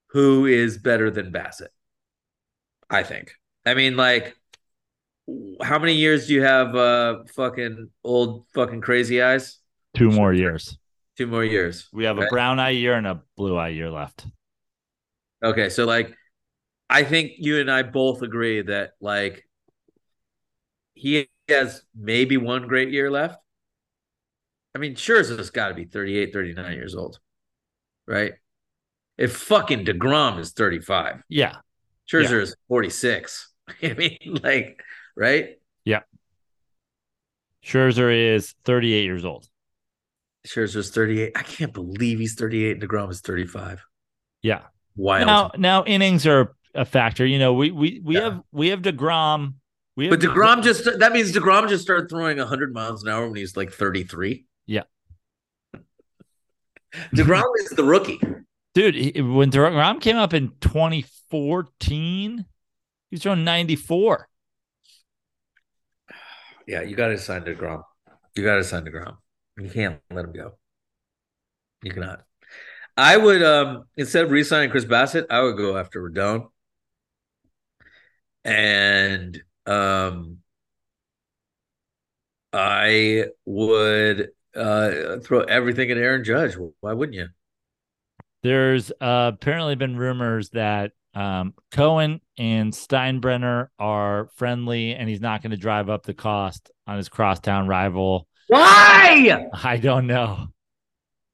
[0.08, 1.68] who is better than Bassitt
[2.90, 3.34] I think.
[3.66, 4.36] I mean, like,
[5.62, 9.58] how many years do you have uh fucking old fucking crazy eyes?
[9.94, 10.78] Two more years.
[11.16, 11.88] Two more years.
[11.92, 12.26] We have right?
[12.26, 14.26] a brown eye year and a blue eye year left.
[15.44, 16.14] Okay, so like
[16.88, 19.46] I think you and I both agree that like
[20.94, 23.36] he has maybe one great year left.
[24.74, 27.20] I mean, Scherzer's got to be 38, 39 years old,
[28.06, 28.32] right?
[29.16, 31.22] If fucking DeGrom is 35.
[31.28, 31.56] Yeah.
[32.10, 32.38] Scherzer yeah.
[32.38, 33.52] is 46.
[33.82, 34.80] I mean, like,
[35.16, 35.50] right?
[35.84, 36.00] Yeah.
[37.64, 39.46] Scherzer is 38 years old.
[40.46, 41.32] Scherzer's 38.
[41.36, 43.84] I can't believe he's 38 and DeGrom is 35.
[44.42, 44.62] Yeah.
[44.96, 45.26] Wild.
[45.26, 47.26] Now, now innings are a factor.
[47.26, 48.24] You know, we we we yeah.
[48.24, 49.54] have we have DeGrom.
[49.96, 53.26] We have but DeGrom just that means DeGrom just started throwing 100 miles an hour
[53.26, 54.44] when he's like 33.
[54.66, 54.82] Yeah.
[57.14, 58.20] DeGrom is the rookie.
[58.74, 62.44] Dude, when DeGrom came up in 2014, he
[63.14, 64.28] was throwing 94.
[66.66, 67.82] Yeah, you got to sign DeGrom.
[68.34, 69.16] You got to sign DeGrom.
[69.58, 70.58] You can't let him go.
[71.82, 72.24] You cannot.
[72.96, 76.48] I would um instead of re-signing Chris Bassitt, I would go after Rodon.
[78.44, 80.38] And um
[82.52, 86.56] I would uh throw everything at Aaron Judge.
[86.80, 87.28] Why wouldn't you?
[88.42, 95.42] There's uh, apparently been rumors that um, Cohen and Steinbrenner are friendly, and he's not
[95.42, 98.28] going to drive up the cost on his crosstown rival.
[98.48, 99.48] Why?
[99.62, 100.48] I don't know.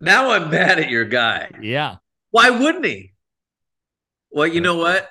[0.01, 1.51] Now I'm mad at your guy.
[1.61, 1.97] Yeah.
[2.31, 3.13] Why wouldn't he?
[4.31, 5.09] Well, you know what?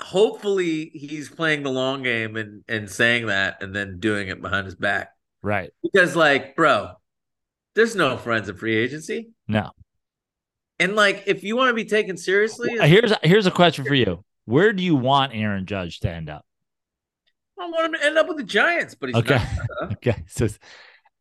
[0.00, 4.66] Hopefully he's playing the long game and and saying that and then doing it behind
[4.66, 5.10] his back.
[5.42, 5.70] Right.
[5.82, 6.90] Because like, bro,
[7.74, 9.30] there's no friends in free agency.
[9.48, 9.70] No.
[10.78, 14.24] And like, if you want to be taken seriously, here's here's a question for you:
[14.44, 16.44] Where do you want Aaron Judge to end up?
[17.60, 19.42] I want him to end up with the Giants, but he's okay.
[19.80, 20.46] Not, okay, so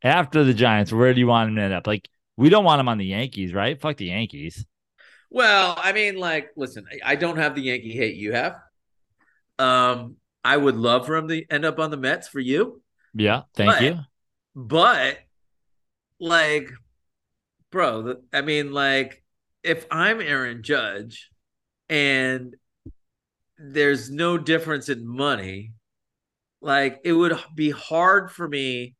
[0.03, 1.87] after the Giants, where do you want him to end up?
[1.87, 2.07] Like,
[2.37, 3.79] we don't want him on the Yankees, right?
[3.79, 4.65] Fuck the Yankees.
[5.29, 8.55] Well, I mean, like, listen, I don't have the Yankee hate you have.
[9.59, 10.15] Um,
[10.45, 12.81] I would love for him to end up on the Mets for you.
[13.13, 13.99] Yeah, thank but, you.
[14.55, 15.19] But,
[16.19, 16.69] like,
[17.71, 19.21] bro, I mean, like,
[19.63, 21.29] if I'm Aaron Judge
[21.89, 22.55] and
[23.57, 25.73] there's no difference in money,
[26.61, 28.95] like it would be hard for me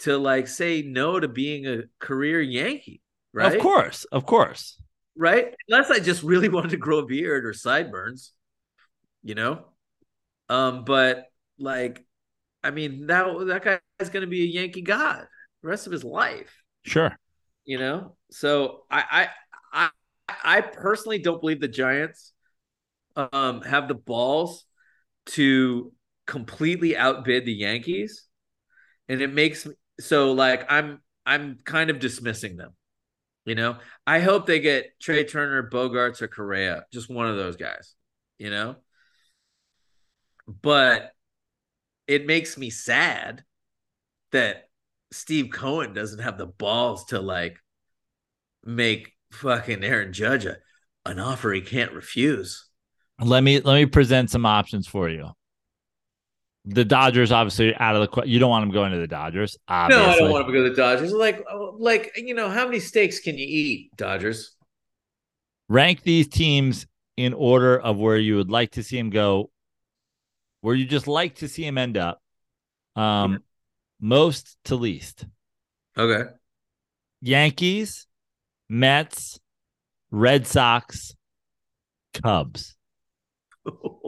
[0.00, 3.00] to like say no to being a career Yankee,
[3.32, 3.54] right?
[3.54, 4.80] Of course, of course.
[5.16, 5.54] Right?
[5.68, 8.32] Unless I just really wanted to grow a beard or sideburns,
[9.22, 9.64] you know?
[10.48, 11.26] Um, but
[11.58, 12.04] like,
[12.62, 15.26] I mean, that that guy's gonna be a Yankee god
[15.62, 16.62] the rest of his life.
[16.84, 17.16] Sure.
[17.64, 19.28] You know, so I
[19.72, 19.90] I
[20.28, 22.32] I personally don't believe the Giants
[23.16, 24.64] um, have the balls
[25.26, 25.92] to
[26.26, 28.24] completely outbid the Yankees,
[29.08, 29.66] and it makes
[30.00, 32.72] so like I'm I'm kind of dismissing them.
[33.44, 33.76] You know,
[34.06, 37.94] I hope they get Trea Turner, Bogaerts, or Correa, just one of those guys.
[38.38, 38.76] You know,
[40.62, 41.12] but
[42.06, 43.44] it makes me sad
[44.32, 44.68] that
[45.12, 47.58] Steve Cohen doesn't have the balls to like
[48.64, 50.56] make fucking Aaron Judge a,
[51.04, 52.68] an offer he can't refuse.
[53.20, 55.30] Let me let me present some options for you.
[56.68, 58.32] The Dodgers obviously out of the question.
[58.32, 59.56] You don't want them going to the Dodgers.
[59.68, 60.04] Obviously.
[60.04, 61.12] No, I don't want them to go to the Dodgers.
[61.12, 61.44] Like,
[61.78, 64.56] like you know, how many steaks can you eat, Dodgers?
[65.68, 66.86] Rank these teams
[67.16, 69.50] in order of where you would like to see him go,
[70.60, 72.20] where you just like to see him end up.
[72.96, 73.38] Um, yeah.
[74.00, 75.24] most to least.
[75.96, 76.30] Okay.
[77.20, 78.06] Yankees,
[78.68, 79.38] Mets,
[80.10, 81.14] Red Sox,
[82.14, 82.76] Cubs.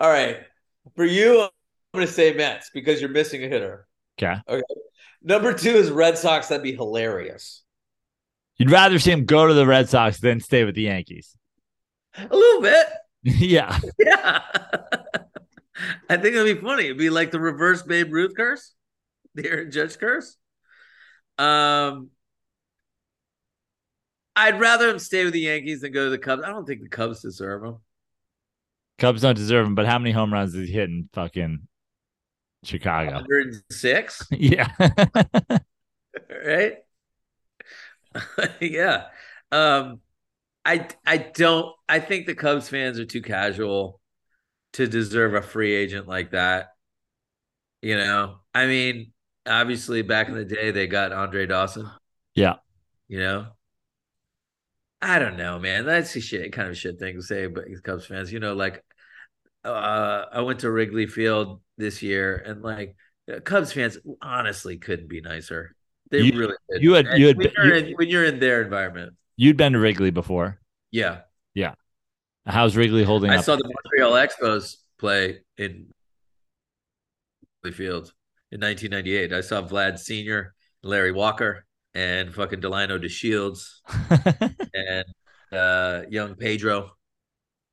[0.00, 0.38] All right.
[0.96, 1.48] For you, I'm
[1.92, 3.86] going to say Mets because you're missing a hitter.
[4.18, 4.36] Okay.
[4.48, 4.62] Okay.
[5.22, 6.48] Number two is Red Sox.
[6.48, 7.62] That'd be hilarious.
[8.56, 11.36] You'd rather see him go to the Red Sox than stay with the Yankees.
[12.16, 12.86] A little bit.
[13.22, 13.78] yeah.
[13.98, 14.42] Yeah.
[16.08, 16.84] I think it'd be funny.
[16.84, 18.74] It'd be like the reverse Babe Ruth curse,
[19.34, 20.36] the Aaron Judge curse.
[21.36, 22.10] Um,
[24.36, 26.42] I'd rather him stay with the Yankees than go to the Cubs.
[26.44, 27.78] I don't think the Cubs deserve him.
[28.98, 31.66] Cubs don't deserve him, but how many home runs did he hit in fucking
[32.62, 33.12] Chicago?
[33.12, 34.28] 106.
[34.30, 34.68] Yeah.
[36.46, 36.74] right?
[38.60, 39.06] yeah.
[39.50, 40.00] Um,
[40.64, 44.00] I I don't I think the Cubs fans are too casual
[44.74, 46.68] to deserve a free agent like that.
[47.82, 49.12] You know, I mean,
[49.46, 51.90] obviously back in the day they got Andre Dawson.
[52.34, 52.54] Yeah.
[53.08, 53.46] You know,
[55.04, 55.84] I don't know, man.
[55.84, 58.82] That's a shit kind of shit thing to say, but Cubs fans, you know, like
[59.64, 62.96] uh, I went to Wrigley Field this year, and like
[63.44, 65.74] Cubs fans, honestly, couldn't be nicer.
[66.10, 66.82] They You- really did.
[66.82, 69.14] you had- you had- when, you're you- in, when you're in their environment.
[69.36, 70.58] You'd been to Wrigley before.
[70.90, 71.20] Yeah,
[71.54, 71.74] Yeah.
[72.46, 73.44] How's Wrigley holding I up?
[73.44, 75.90] saw the Montreal Expos play in
[77.62, 78.12] Wrigley Field
[78.52, 79.32] in 1998.
[79.32, 81.64] I saw Vlad Senior, Larry Walker,
[81.94, 83.80] and fucking Delino DeShields
[84.74, 85.04] and
[85.52, 86.90] uh, young Pedro.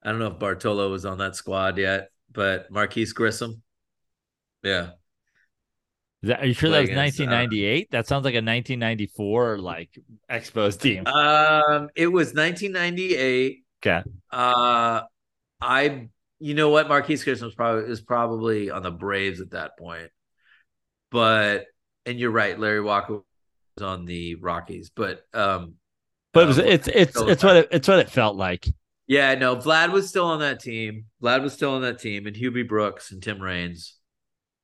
[0.03, 3.61] I don't know if Bartolo was on that squad yet, but Marquis Grissom.
[4.63, 4.91] Yeah.
[6.23, 7.91] Is that- are you sure that was against, uh, 1998?
[7.91, 9.89] that sounds like a 1994 like
[10.29, 11.05] Expos team.
[11.07, 13.63] Um, it was 1998.
[13.83, 14.03] Okay.
[14.31, 15.01] Uh,
[15.59, 16.09] I,
[16.39, 20.09] you know what, Marquis Grissom was probably is probably on the Braves at that point,
[21.09, 21.65] but
[22.05, 23.21] and you're right, Larry Walker
[23.81, 25.75] on the Rockies, but um,
[26.33, 28.67] But it was, uh, it's it's it's what it, it's what it felt like.
[29.07, 31.05] yeah, no, Vlad was still on that team.
[31.21, 33.97] Vlad was still on that team, and Hubie Brooks and Tim Raines.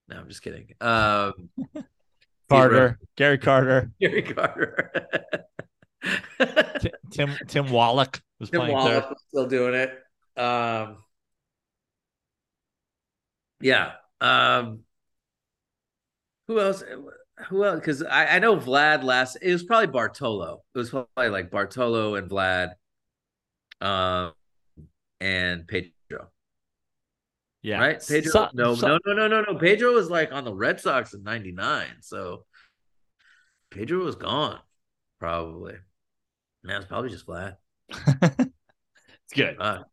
[0.07, 0.69] No, I'm just kidding.
[0.79, 1.49] Um,
[2.49, 4.91] Carter, Gary Carter, Gary Carter.
[7.11, 9.09] Tim Tim Wallach was Tim playing Wallach third.
[9.09, 9.91] was still doing it.
[10.39, 10.97] Um,
[13.59, 13.93] yeah.
[14.21, 14.81] Um,
[16.47, 16.83] who else?
[17.49, 17.79] Who else?
[17.79, 19.37] Because I, I know Vlad last.
[19.41, 20.63] It was probably Bartolo.
[20.73, 22.71] It was probably like Bartolo and Vlad,
[23.79, 24.33] um,
[25.21, 26.29] and Pedro.
[27.61, 27.79] Yeah.
[27.79, 28.03] Right?
[28.07, 28.31] Pedro.
[28.31, 29.59] So- no, so- no, no, no, no, no.
[29.59, 31.85] Pedro was like on the Red Sox in '99.
[32.01, 32.45] So
[33.71, 34.59] Pedro was gone,
[35.19, 35.75] probably.
[36.63, 37.57] Man, it's probably just Vlad.
[37.89, 38.49] it's
[39.35, 39.57] good.
[39.59, 39.83] Uh,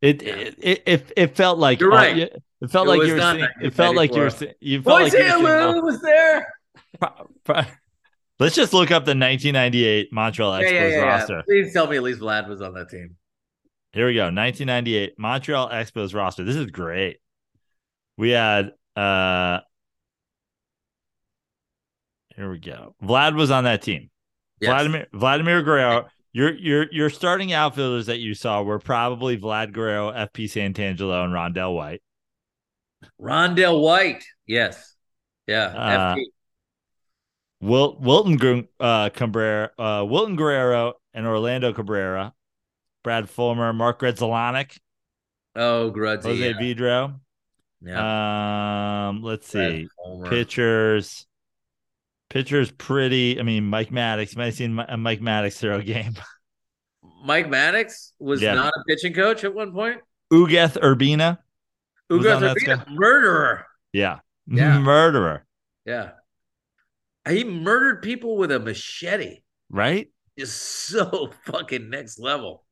[0.00, 0.34] It, Yeah.
[0.36, 2.16] it it it it felt like You're right.
[2.16, 2.24] yeah,
[2.60, 4.56] It felt It like you were seeing, it felt like you were 1994.
[4.60, 6.46] you felt like you were seeing was there.
[8.38, 11.02] Let's just look up the 1998 Montreal Expos yeah, yeah, yeah.
[11.02, 11.42] roster.
[11.46, 13.16] Please tell me at least Vlad was on that team.
[13.92, 14.24] Here we go.
[14.24, 16.44] 1998 Montreal Expos roster.
[16.44, 17.18] This is great.
[18.16, 19.60] We had uh
[22.36, 22.94] here we go.
[23.02, 24.10] Vlad was on that team.
[24.60, 24.70] Yes.
[24.70, 26.08] Vladimir Vladimir Guerrero.
[26.32, 31.32] Your your your starting outfielders that you saw were probably Vlad Guerrero, FP Santangelo, and
[31.32, 32.02] Rondell White.
[33.20, 34.24] Rondell White.
[34.46, 34.94] Yes.
[35.46, 35.66] Yeah.
[35.66, 36.24] Uh, FP.
[37.62, 42.34] Wil- Wilton uh, Cabrera, uh, Wilton Guerrero, and Orlando Cabrera.
[43.04, 44.78] Brad Fullmer, Mark Grudzielanek,
[45.56, 46.22] Oh, Grudzy.
[46.22, 46.52] Jose yeah.
[46.52, 47.20] Vidro.
[47.82, 49.08] yeah.
[49.08, 49.88] Um, let's see.
[50.24, 51.26] Pitchers.
[52.30, 53.38] Pitchers pretty.
[53.38, 54.32] I mean, Mike Maddux.
[54.34, 56.14] You might have seen a Mike Maddux throw a game.
[57.24, 58.54] Mike Maddux was Yeah.
[58.54, 60.00] not a pitching coach at one point.
[60.32, 61.38] Ugueth Urbina.
[62.10, 63.66] Ugo Urbina, murderer.
[63.92, 64.20] Yeah.
[64.46, 64.78] Yeah.
[64.78, 65.44] Murderer.
[65.84, 66.12] Yeah.
[67.28, 69.42] He murdered people with a machete.
[69.70, 70.08] Right?
[70.38, 72.64] Just so fucking next level.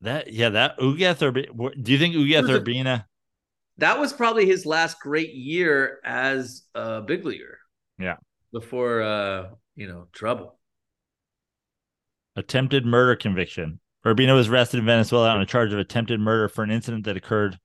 [0.00, 1.18] That yeah, that Ugueth.
[1.82, 3.04] Do you think Ugueth Urbina?
[3.78, 7.58] That was probably his last great year as a big leaguer.
[7.98, 8.16] Yeah.
[8.52, 10.58] Before uh, you know, trouble.
[12.36, 13.80] attempted murder conviction.
[14.04, 17.16] Urbina was arrested in Venezuela on a charge of attempted murder for an incident that
[17.16, 17.58] occurred.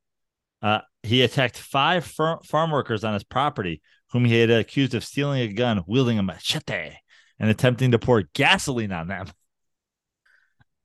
[0.62, 3.82] Uh, he attacked five far- farm workers on his property,
[4.12, 6.94] whom he had accused of stealing a gun, wielding a machete,
[7.40, 9.28] and attempting to pour gasoline on them.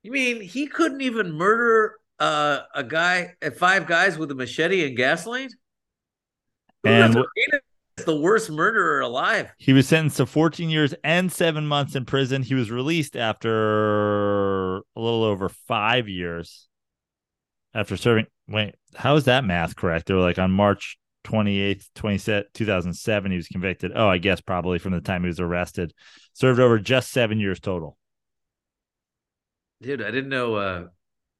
[0.03, 4.87] You mean he couldn't even murder uh, a guy, uh, five guys with a machete
[4.87, 5.49] and gasoline?
[6.83, 7.59] And Ugo wh- Urbina
[7.97, 9.51] is the worst murderer alive.
[9.57, 12.43] He was sentenced to 14 years and seven months in prison.
[12.43, 16.67] He was released after a little over five years
[17.73, 18.27] after serving.
[18.47, 20.05] Wait, how is that math correct?
[20.05, 21.87] They were like on March 28th,
[22.53, 23.31] 2007.
[23.31, 23.91] He was convicted.
[23.95, 25.93] Oh, I guess probably from the time he was arrested.
[26.33, 27.97] Served over just seven years total.
[29.81, 30.85] Dude, I didn't know uh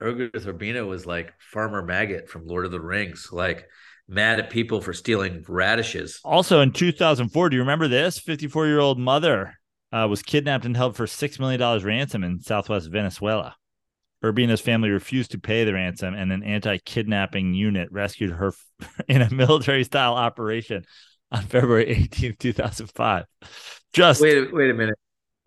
[0.02, 3.66] Urgus Urbina was like Farmer Maggot from Lord of the Rings, like
[4.08, 6.20] mad at people for stealing radishes.
[6.24, 8.20] Also in 2004, do you remember this?
[8.20, 9.54] 54 year old mother
[9.92, 13.56] uh, was kidnapped and held for $6 million ransom in southwest Venezuela.
[14.26, 18.52] Urbina's family refused to pay the ransom, and an anti kidnapping unit rescued her
[19.08, 20.84] in a military style operation
[21.32, 23.26] on February 18, 2005.
[23.94, 24.98] Just wait, wait a minute.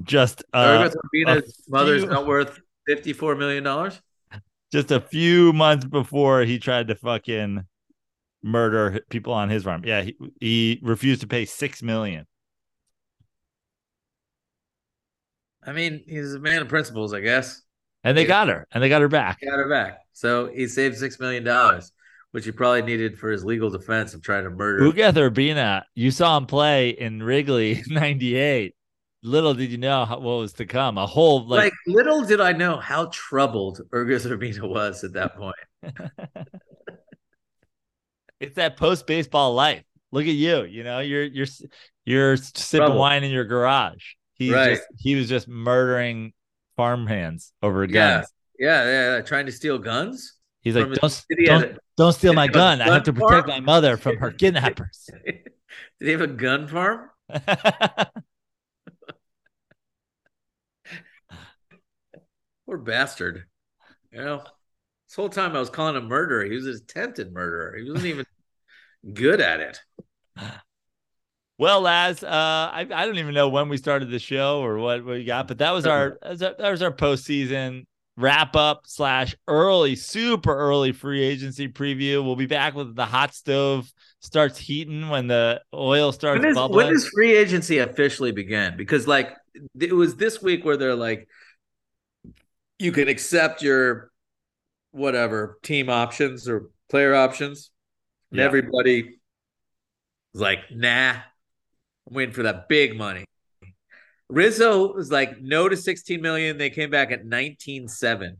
[0.02, 3.92] Just uh, Urbina's mother's few, not worth $54 million?
[4.72, 7.64] Just a few months before he tried to fucking
[8.42, 9.82] murder people on his farm.
[9.84, 12.26] Yeah, he, he refused to pay six million.
[15.66, 17.62] I mean, he's a man of principles, I guess.
[18.08, 19.38] And they got her, and they got her back.
[19.42, 19.98] Got her back.
[20.14, 21.92] So he saved six million dollars,
[22.30, 24.80] which he probably needed for his legal defense of trying to murder.
[24.80, 28.74] Ugueth Urbina, you saw him play in Wrigley '98.
[29.22, 30.96] Little did you know how, what was to come.
[30.96, 35.36] A whole like, like little did I know how troubled Ugueth Urbina was at that
[35.36, 35.56] point.
[38.40, 39.84] it's that post baseball life.
[40.12, 40.64] Look at you.
[40.64, 41.46] You know, you're you're
[42.06, 43.00] you're sipping Trouble.
[43.00, 44.14] wine in your garage.
[44.36, 44.76] He's right.
[44.76, 46.32] just he was just murdering
[46.78, 48.26] farm hands over guns.
[48.58, 49.20] Yeah, yeah, yeah.
[49.22, 50.34] Trying to steal guns.
[50.62, 52.78] He's like, don't don't, don't steal my gun.
[52.78, 52.88] gun.
[52.88, 53.48] I have to protect farm?
[53.48, 55.10] my mother from her kidnappers.
[55.26, 55.42] Did
[55.98, 57.10] he have a gun farm?
[62.64, 63.44] Poor bastard.
[64.12, 64.44] You know.
[65.08, 66.44] This whole time I was calling him a murderer.
[66.44, 67.76] He was an attempted murderer.
[67.78, 68.26] He wasn't even
[69.14, 69.80] good at it.
[71.58, 75.04] Well, Laz, uh, I, I don't even know when we started the show or what
[75.04, 77.84] we got, but that was our that was our postseason
[78.16, 82.24] wrap up slash early, super early free agency preview.
[82.24, 86.54] We'll be back with the hot stove starts heating when the oil starts when is,
[86.56, 86.86] bubbling.
[86.86, 88.76] When does free agency officially begin?
[88.76, 89.32] Because like
[89.80, 91.28] it was this week where they're like,
[92.78, 94.12] you can accept your
[94.92, 97.70] whatever team options or player options.
[98.30, 98.46] And yeah.
[98.46, 99.18] everybody
[100.32, 101.14] was like, nah,
[102.08, 103.24] I'm waiting for that big money.
[104.28, 106.58] Rizzo was like no to 16 million.
[106.58, 108.36] They came back at 19.7.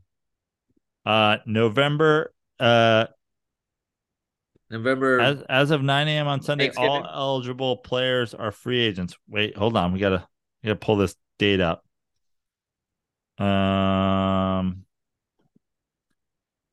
[1.07, 3.07] Uh November uh
[4.71, 6.27] November as as of 9 a.m.
[6.27, 9.16] on Sunday, all eligible players are free agents.
[9.29, 9.93] Wait, hold on.
[9.93, 10.27] We gotta
[10.62, 11.85] we gotta pull this date up.
[13.39, 14.85] Um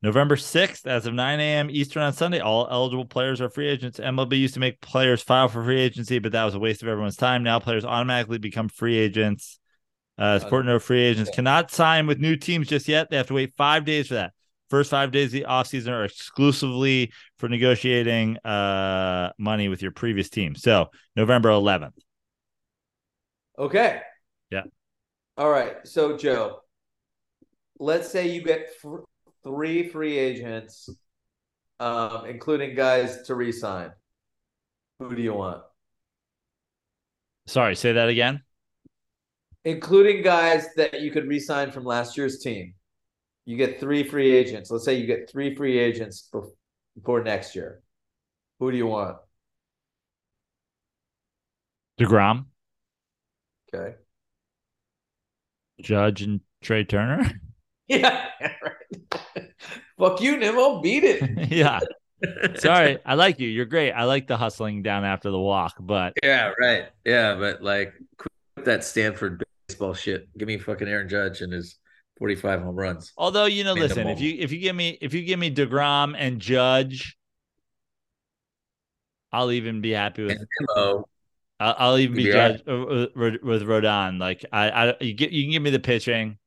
[0.06, 1.68] November 6th, as of 9 a.m.
[1.72, 4.00] Eastern on Sunday, all eligible players are free agents.
[4.00, 6.88] MLB used to make players file for free agency, but that was a waste of
[6.88, 7.42] everyone's time.
[7.42, 9.60] Now players automatically become free agents.
[10.16, 13.10] Uh, support no free agents cannot sign with new teams just yet.
[13.10, 14.34] They have to wait five days for that.
[14.70, 20.30] First five days of the offseason are exclusively for negotiating uh, money with your previous
[20.30, 20.54] team.
[20.54, 21.98] So November 11th.
[23.58, 24.02] Okay.
[24.52, 24.64] Yeah.
[25.36, 25.78] All right.
[25.88, 26.60] So, Joe,
[27.80, 29.00] let's say you get fr-
[29.46, 30.90] three free agents,
[31.80, 33.92] um, including guys to resign.
[35.00, 35.62] Who do you want?
[37.48, 38.42] Sorry, say that again.
[39.64, 42.74] Including guys that you could resign from last year's team.
[43.46, 44.72] You get three free agents.
[44.72, 46.30] Let's say you get three free agents
[46.96, 47.82] before next year.
[48.60, 49.18] Who do you want?
[52.00, 52.46] DeGrom.
[53.74, 53.96] Okay.
[55.82, 57.32] Judge and Trea Turner.
[57.88, 58.75] Yeah, right.
[59.98, 60.82] Fuck you, Nimmo.
[60.82, 61.50] Beat it.
[61.52, 61.80] yeah.
[62.56, 63.48] Sorry, I like you.
[63.48, 63.92] You're great.
[63.92, 66.88] I like the hustling down after the walk, but yeah, right.
[67.06, 70.28] Yeah, but like quit that Stanford baseball shit.
[70.38, 71.78] Give me fucking Aaron Judge and his
[72.18, 73.14] 45 home runs.
[73.18, 76.16] Although you know, listen, if you if you give me if you give me Degrom
[76.18, 77.18] and Judge,
[79.32, 80.38] I'll even be happy with.
[81.58, 83.12] I'll, I'll, even be, be judged right.
[83.16, 84.20] with, with Rodon.
[84.20, 86.38] Like I, I, you get you can give me the pitching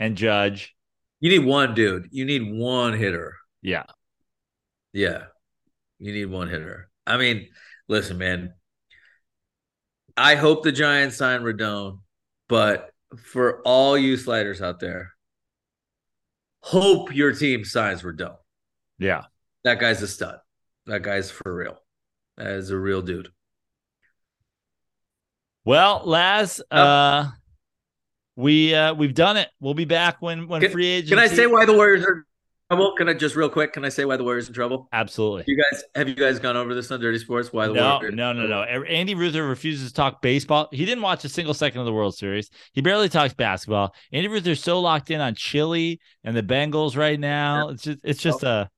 [0.00, 0.74] and Judge.
[1.20, 2.08] You need one dude.
[2.10, 3.34] You need one hitter.
[3.62, 3.84] Yeah.
[4.92, 5.24] Yeah.
[5.98, 6.90] You need one hitter.
[7.06, 7.48] I mean,
[7.88, 8.54] listen, man.
[10.16, 12.00] I hope the Giants sign Rodon,
[12.48, 15.12] but for all you sliders out there,
[16.60, 18.36] hope your team signs Rodon.
[18.98, 19.24] Yeah.
[19.64, 20.38] That guy's a stud.
[20.86, 21.78] That guy's for real.
[22.36, 23.28] That is a real dude.
[25.64, 27.28] Well, Laz, uh,
[28.38, 29.48] we uh we've done it.
[29.58, 31.10] We'll be back when when can, free agents.
[31.10, 32.24] Can I say why the Warriors are
[32.70, 32.94] trouble?
[32.96, 33.72] Can I just real quick?
[33.72, 34.88] Can I say why the Warriors in trouble?
[34.92, 35.42] Absolutely.
[35.48, 37.52] You guys have you guys gone over this on Dirty Sports?
[37.52, 38.14] Why the no, Warriors?
[38.14, 38.62] No, no, no.
[38.62, 40.68] Andy Ruther refuses to talk baseball.
[40.70, 42.48] He didn't watch a single second of the World Series.
[42.74, 43.92] He barely talks basketball.
[44.12, 47.70] Andy Ruther's so locked in on Chile and the Bengals right now.
[47.70, 48.70] It's just it's just a.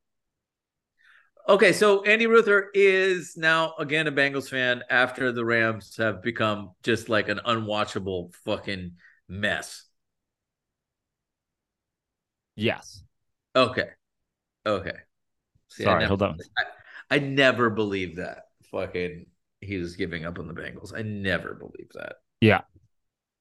[1.51, 6.71] Okay, so Andy Ruther is now again a Bengals fan after the Rams have become
[6.83, 8.93] just like an unwatchable fucking
[9.31, 9.85] mess.
[12.57, 13.03] Yes.
[13.57, 13.89] Okay.
[14.67, 14.97] Okay.
[15.69, 16.37] See, Sorry, hold on.
[16.59, 19.27] I, I never believed that fucking
[19.61, 20.93] he was giving up on the Bengals.
[20.97, 22.17] I never believed that.
[22.41, 22.63] Yeah.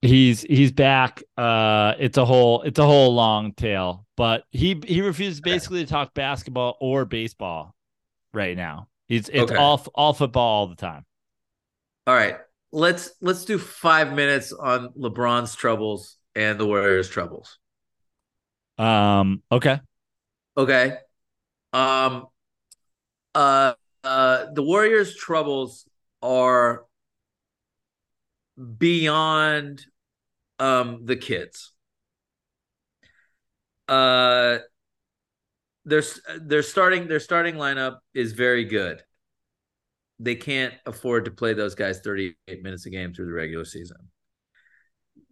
[0.02, 1.22] He's he's back.
[1.38, 5.90] Uh it's a whole it's a whole long tail, but he he refuses basically to
[5.90, 7.76] talk basketball or baseball
[8.34, 8.88] right now.
[9.08, 9.56] He's it's okay.
[9.56, 11.06] all all football all the time.
[12.08, 12.38] All right.
[12.72, 17.58] Let's let's do 5 minutes on LeBron's troubles and the Warriors troubles.
[18.78, 19.80] Um okay.
[20.56, 20.98] Okay.
[21.74, 22.28] Um
[23.36, 25.88] uh uh the Warriors troubles
[26.22, 26.86] are
[28.78, 29.86] beyond
[30.60, 31.74] um the kids.
[33.88, 34.60] Uh
[35.86, 36.04] their
[36.40, 39.04] their starting their starting lineup is very good.
[40.20, 43.98] They can't afford to play those guys 38 minutes a game through the regular season.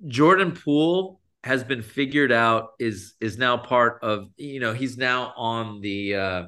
[0.07, 5.33] Jordan Poole has been figured out is is now part of you know he's now
[5.37, 6.43] on the uh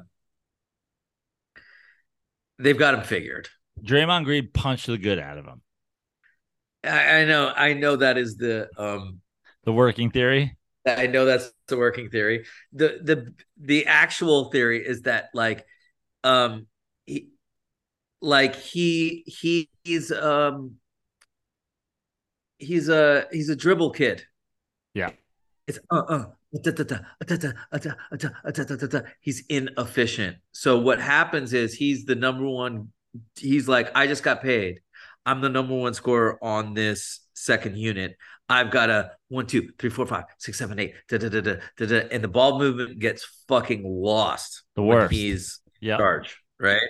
[2.58, 3.48] they've got him figured.
[3.82, 5.62] Draymond Green punched the good out of him.
[6.84, 9.20] I, I know, I know that is the um
[9.64, 10.56] the working theory.
[10.86, 12.46] I know that's the working theory.
[12.72, 15.66] The the the actual theory is that like
[16.24, 16.66] um
[17.06, 17.28] he
[18.20, 20.76] like he he he's um
[22.58, 24.24] he's a he's a dribble kid.
[24.94, 25.10] Yeah.
[25.66, 26.24] It's uh uh
[29.20, 30.36] he's inefficient.
[30.52, 32.88] So what happens is he's the number one
[33.36, 34.80] he's like I just got paid.
[35.24, 38.16] I'm the number one scorer on this second unit.
[38.48, 41.54] I've got a one, two, three, four, five, six, seven, eight, da, da, da, da,
[41.76, 44.64] da, da, and the ball movement gets fucking lost.
[44.74, 45.12] The worst.
[45.12, 45.98] he's yeah.
[45.98, 46.80] charge, right?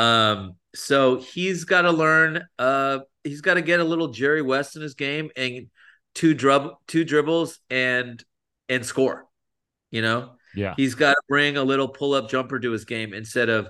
[0.00, 2.42] Um, so he's got to learn.
[2.58, 5.66] Uh, he's got to get a little Jerry West in his game and
[6.14, 8.22] two drub, two dribbles and
[8.68, 9.26] and score.
[9.90, 10.74] You know, yeah.
[10.76, 13.68] He's got to bring a little pull up jumper to his game instead of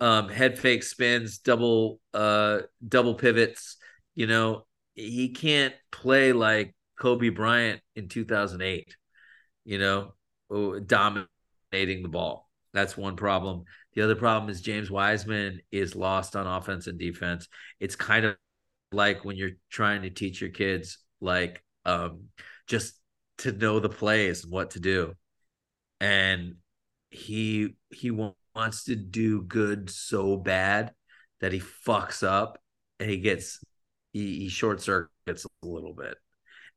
[0.00, 3.76] um, head fake spins, double uh, double pivots.
[4.14, 8.96] You know, he can't play like Kobe Bryant in 2008.
[9.64, 10.14] You know,
[10.50, 12.48] oh, dominating the ball.
[12.72, 13.64] That's one problem.
[13.94, 17.48] The other problem is James Wiseman is lost on offense and defense.
[17.78, 18.36] It's kind of
[18.90, 22.24] like when you're trying to teach your kids like um
[22.66, 22.94] just
[23.38, 25.14] to know the plays and what to do.
[26.00, 26.56] And
[27.10, 30.92] he he wants to do good so bad
[31.40, 32.58] that he fucks up
[32.98, 33.60] and he gets
[34.12, 36.16] he, he short circuits a little bit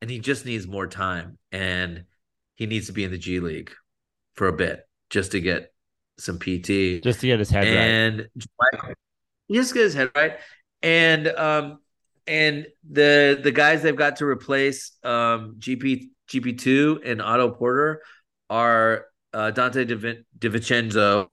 [0.01, 2.05] and he just needs more time and
[2.55, 3.71] he needs to be in the G League
[4.35, 5.73] for a bit just to get
[6.17, 8.27] some PT just to get his head right and
[8.61, 8.95] right.
[9.51, 10.37] just get his head right
[10.81, 11.79] and um
[12.27, 18.01] and the the guys they've got to replace um GP GP2 and Otto Porter
[18.49, 21.27] are uh, Donte DiVincenzo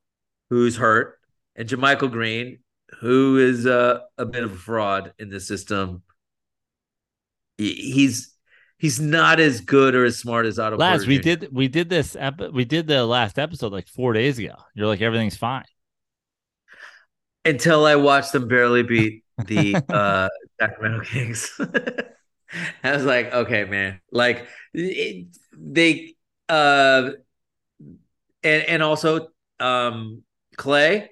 [0.52, 1.18] who's hurt,
[1.56, 2.58] and JaMychal Green,
[3.00, 6.02] who is uh, a bit of a fraud in the system.
[7.56, 8.31] He's
[8.82, 10.76] he's not as good or as smart as Otto.
[10.76, 14.38] Last we did we did this epi- we did the last episode like four days
[14.38, 14.56] ago.
[14.74, 15.64] You're like everything's fine
[17.44, 20.28] until I watched them barely beat the uh,
[20.60, 21.50] Sacramento Kings.
[22.84, 26.16] I was like, okay, man, like it, they
[26.48, 27.10] uh
[28.42, 29.28] and and also
[29.60, 30.24] um
[30.58, 31.08] Klay,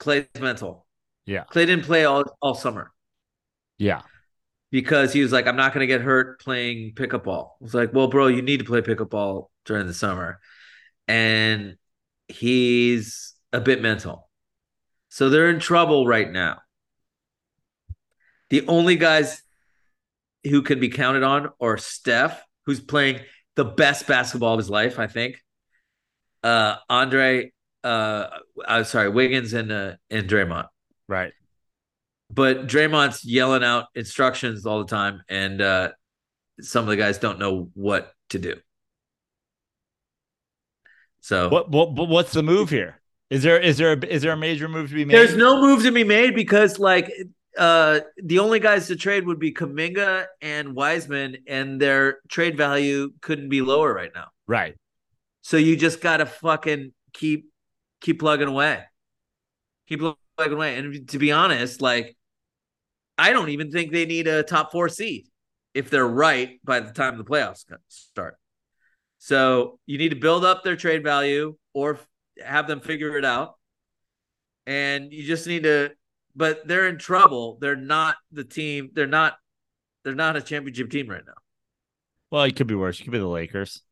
[0.00, 0.86] Klay's mental.
[1.26, 1.44] Yeah.
[1.44, 2.90] Klay didn't play all, all summer.
[3.76, 4.02] Yeah.
[4.70, 7.56] Because he was like, I'm not going to get hurt playing pickup ball.
[7.60, 10.40] I was like, well, bro, you need to play pickup ball during the summer.
[11.06, 11.76] And
[12.28, 14.28] he's a bit mental.
[15.08, 16.58] So they're in trouble right now.
[18.50, 19.42] The only guys
[20.44, 23.20] who can be counted on are Steph, who's playing
[23.56, 25.42] the best basketball of his life, I think.
[26.42, 27.52] Uh, Andre
[27.84, 28.26] uh
[28.66, 30.66] I'm sorry, Wiggins and uh and Draymond.
[31.08, 31.32] Right.
[32.30, 35.90] But Draymond's yelling out instructions all the time, and uh
[36.60, 38.56] some of the guys don't know what to do.
[41.20, 43.00] So what what what's the move here?
[43.30, 45.14] Is there is there a, is there a major move to be made?
[45.14, 47.12] There's no move to be made because like
[47.56, 53.12] uh the only guys to trade would be Kuminga and Wiseman, and their trade value
[53.20, 54.28] couldn't be lower right now.
[54.46, 54.76] Right.
[55.42, 57.50] So you just gotta fucking keep
[58.00, 58.84] keep plugging away.
[59.88, 60.00] Keep
[60.36, 60.76] plugging away.
[60.76, 62.16] And to be honest, like
[63.18, 65.26] I don't even think they need a top four seed
[65.74, 68.36] if they're right by the time the playoffs start.
[69.18, 71.98] So you need to build up their trade value or
[72.44, 73.56] have them figure it out.
[74.66, 75.90] and you just need to.
[76.36, 77.58] But they're in trouble.
[77.60, 78.90] They're not the team.
[78.92, 79.36] They're not.
[80.04, 81.34] They're not a championship team right now.
[82.30, 83.00] Well, it could be worse.
[83.00, 83.82] It could be the Lakers.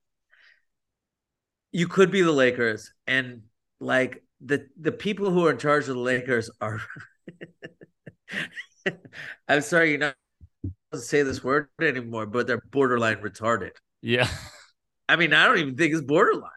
[1.73, 3.43] You could be the Lakers, and
[3.81, 6.81] like the the people who are in charge of the Lakers are.
[9.49, 10.17] I'm sorry, you're not
[10.93, 13.73] to say this word anymore, but they're borderline retarded.
[14.03, 14.29] Yeah.
[15.09, 16.51] I mean, I don't even think it's borderline.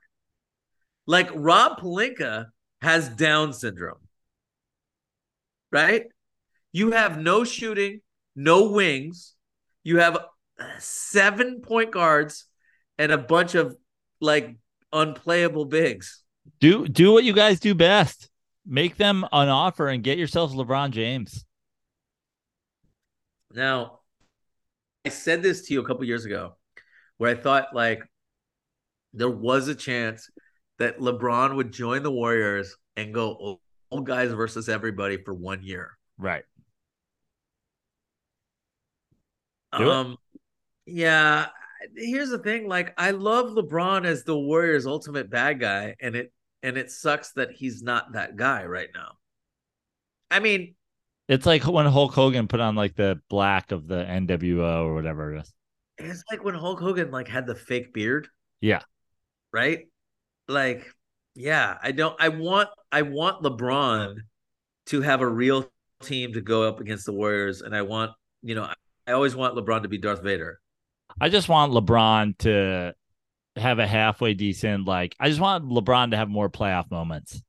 [1.06, 2.48] Like Rob Pelinka
[2.82, 3.98] has Down syndrome,
[5.72, 6.06] right?
[6.72, 8.02] You have no shooting,
[8.36, 9.34] no wings.
[9.84, 10.18] You have
[10.78, 12.46] seven point guards
[12.98, 13.76] and a bunch of
[14.22, 14.56] like
[14.94, 16.24] unplayable bigs.
[16.60, 18.30] Do do what you guys do best.
[18.66, 21.44] Make them an offer and get yourselves LeBron James.
[23.54, 24.00] Now,
[25.06, 26.56] I said this to you a couple years ago
[27.18, 28.04] where I thought like
[29.14, 30.30] there was a chance
[30.78, 33.60] that LeBron would join the Warriors and go
[33.90, 35.98] all guys versus everybody for one year.
[36.18, 36.44] Right.
[39.78, 40.42] Do um it.
[40.94, 41.48] yeah,
[41.96, 46.34] here's the thing like I love LeBron as the Warriors ultimate bad guy and it
[46.64, 49.14] and it sucks that he's not that guy right now.
[50.32, 50.76] I mean,
[51.30, 55.36] it's like when Hulk Hogan put on like the black of the NWO or whatever
[55.36, 55.54] it is.
[56.00, 58.28] It's like when Hulk Hogan like had the fake beard.
[58.62, 58.82] Yeah.
[59.54, 59.88] Right?
[60.48, 60.88] Like,
[61.36, 64.16] yeah, I don't I want I want LeBron
[64.88, 65.70] to have a real
[66.02, 67.62] team to go up against the Warriors.
[67.62, 68.12] And I want,
[68.42, 68.68] you know,
[69.06, 70.60] I always want LeBron to be Darth Vader.
[71.22, 72.96] I just want LeBron to
[73.56, 77.44] have a halfway decent, like I just want LeBron to have more playoff moments.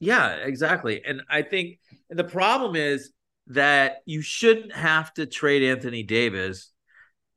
[0.00, 1.02] Yeah, exactly.
[1.04, 1.78] And I think
[2.10, 3.12] the problem is
[3.48, 6.72] that you shouldn't have to trade Anthony Davis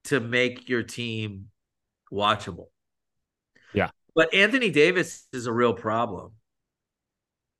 [0.05, 1.45] to make your team
[2.11, 2.67] watchable.
[3.73, 3.89] Yeah.
[4.15, 6.33] But Anthony Davis is a real problem.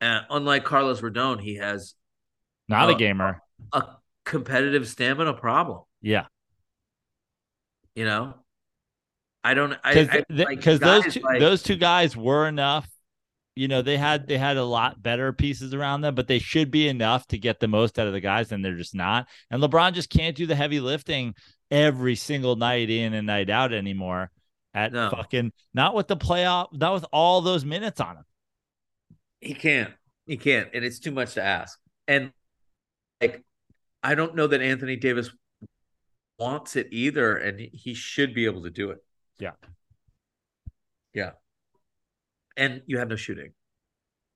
[0.01, 1.93] And unlike Carlos Rodon, he has
[2.67, 3.41] not a, a gamer,
[3.73, 3.83] a
[4.25, 5.81] competitive stamina problem.
[6.01, 6.25] Yeah.
[7.95, 8.35] You know,
[9.43, 9.75] I don't.
[9.83, 12.87] I because those two like, those two guys were enough
[13.59, 16.71] you know they had they had a lot better pieces around them, but they should
[16.71, 19.27] be enough to get the most out of the guys, and they're just not.
[19.51, 21.35] And LeBron just can't do the heavy lifting
[21.69, 24.31] every single night in and night out anymore.
[24.73, 25.09] At no.
[25.09, 28.25] fucking not with the playoff, not with all those minutes on him.
[29.41, 29.91] He can't.
[30.25, 31.77] He can't, and it's too much to ask.
[32.07, 32.31] And
[33.19, 33.43] like,
[34.01, 35.31] I don't know that Anthony Davis
[36.39, 39.03] wants it either, and he should be able to do it.
[39.37, 39.51] Yeah.
[41.13, 41.31] Yeah
[42.59, 43.53] and you have no shooting.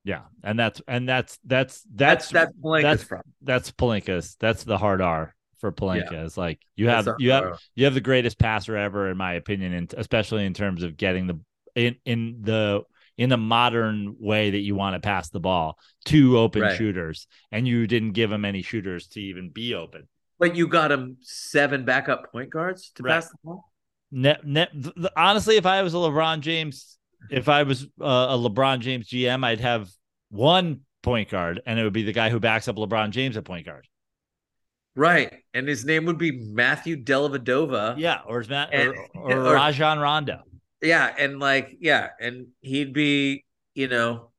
[0.04, 3.22] Yeah, and that's and that's that's that's that's that's Pelinka's that's, from.
[3.42, 4.36] That's Pelinka's.
[4.40, 6.12] That's the hard R for Pelinka.
[6.12, 6.26] Yeah.
[6.26, 7.58] It's like you have you have R.
[7.76, 11.28] you have the greatest passer ever, in my opinion, and especially in terms of getting
[11.28, 11.40] the
[11.76, 12.84] in in the
[13.18, 16.78] in the modern way that you want to pass the ball two open right.
[16.78, 20.08] shooters, and you didn't give him any shooters to even be open.
[20.38, 23.14] But you got him seven backup point guards to right.
[23.14, 23.72] pass the ball.
[25.16, 26.98] Honestly, if I was a LeBron James
[27.30, 29.90] if I was uh, a LeBron James GM, I'd have
[30.30, 33.46] one point guard, and it would be the guy who backs up LeBron James at
[33.46, 33.88] point guard.
[34.96, 37.96] Right, and his name would be Matthew Dellavedova.
[37.98, 40.42] Yeah, or Matt and, or, or, or Rajon Rondo.
[40.82, 44.32] Yeah, and like yeah, and he'd be you know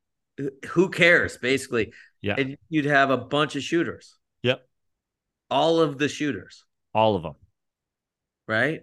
[0.68, 1.92] who cares basically.
[2.22, 4.16] Yeah, and you'd have a bunch of shooters.
[4.42, 4.64] Yep,
[5.50, 6.64] all of the shooters.
[6.94, 7.34] All of them.
[8.46, 8.82] Right.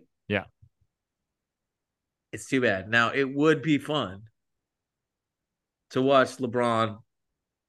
[2.31, 2.89] It's too bad.
[2.89, 4.23] Now it would be fun
[5.91, 6.97] to watch LeBron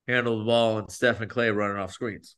[0.09, 2.37] handle the ball and Stephen Klay running off screens.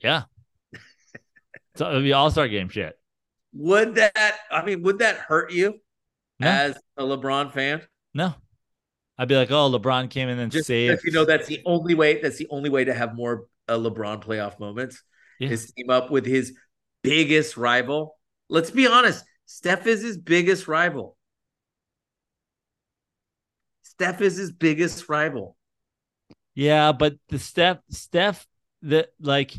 [0.00, 0.24] Yeah.
[1.76, 2.98] so it'd be all star game shit.
[3.52, 5.80] Would that I mean, would that hurt you
[6.38, 6.48] no.
[6.48, 7.82] as a LeBron fan?
[8.14, 8.34] No.
[9.18, 11.02] I'd be like, oh, LeBron came in and Just saved.
[11.04, 12.22] You know, that's the only way.
[12.22, 15.02] That's the only way to have more uh, LeBron playoff moments
[15.38, 15.50] yeah.
[15.50, 16.54] is team up with his
[17.02, 18.16] biggest rival.
[18.48, 21.16] Let's be honest, Steph is his biggest rival.
[24.00, 25.58] Steph is his biggest rival.
[26.54, 28.46] Yeah, but the Steph, Steph,
[28.80, 29.52] the like,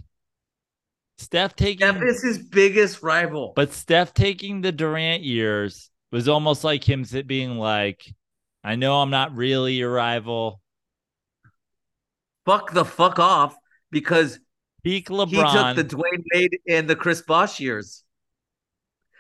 [1.20, 3.54] Steph taking Steph is his biggest rival.
[3.56, 8.04] But Steph taking the Durant years was almost like him being like,
[8.64, 10.60] "I know I'm not really your rival."
[12.44, 13.56] Fuck the fuck off
[13.92, 14.40] because
[14.84, 15.28] peak LeBron.
[15.28, 15.38] He
[15.84, 18.04] took the Dwyane Wade and the Chris Bosh years.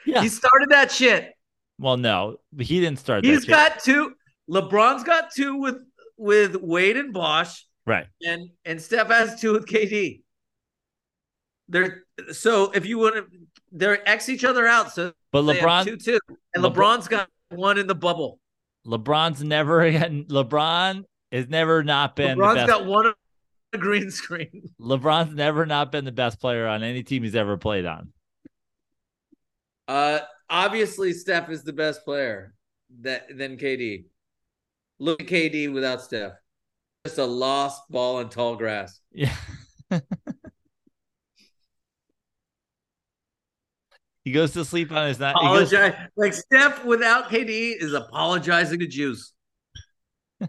[0.03, 1.31] Yeah, he started that shit.
[1.77, 3.23] Well, no, he didn't start.
[3.23, 4.15] He's got two.
[4.49, 5.77] LeBron's got two with
[6.17, 7.65] with Wade and Bosh.
[7.85, 8.07] Right.
[8.21, 10.21] And and Steph has two with KD.
[11.69, 13.25] They're so if you want to
[13.71, 14.91] they're X each other out.
[14.91, 16.19] So but LeBron two two.
[16.53, 18.39] And LeBron, LeBron's got one in the bubble.
[18.85, 23.13] LeBron's never LeBron has never not been LeBron's got one
[23.73, 24.69] a green screen.
[24.81, 28.11] LeBron's never not been the best player on any team he's ever played on.
[29.87, 30.19] Uh,
[30.49, 32.53] obviously, Steph is the best player
[33.01, 34.05] that than KD.
[35.01, 36.33] Look at KD without Steph.
[37.07, 38.99] Just a lost ball in tall grass.
[39.11, 39.33] Yeah.
[44.23, 45.31] he goes to sleep on his night.
[45.31, 45.93] Apologize.
[45.93, 46.07] Goes...
[46.15, 49.33] Like Steph without KD is apologizing to Juice.
[50.39, 50.45] he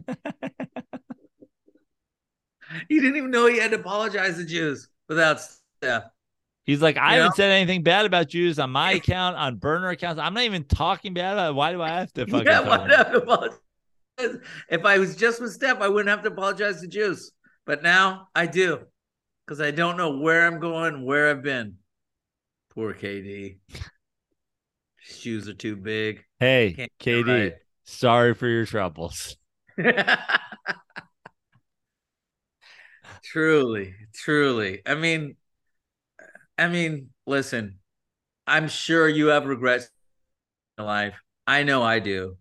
[2.90, 6.04] didn't even know he had to apologize to Jews without Steph.
[6.66, 7.42] He's like, I you haven't know?
[7.42, 10.20] said anything bad about Jews on my account, on burner accounts.
[10.20, 11.54] I'm not even talking bad about it.
[11.54, 13.58] Why do I have to fucking yeah, why do I have to apologize?
[14.18, 17.32] If I was just with Steph, I wouldn't have to apologize to Jews.
[17.66, 18.80] But now I do.
[19.47, 21.76] Because I don't know where I'm going, where I've been.
[22.70, 23.59] Poor KD.
[25.01, 26.24] Shoes are too big.
[26.39, 27.55] Hey, KD, right.
[27.84, 29.36] sorry for your troubles.
[33.24, 34.80] truly, truly.
[34.86, 35.36] I mean,
[36.56, 37.78] I mean, listen,
[38.47, 39.90] I'm sure you have regrets
[40.78, 41.14] in life.
[41.47, 42.36] I know I do.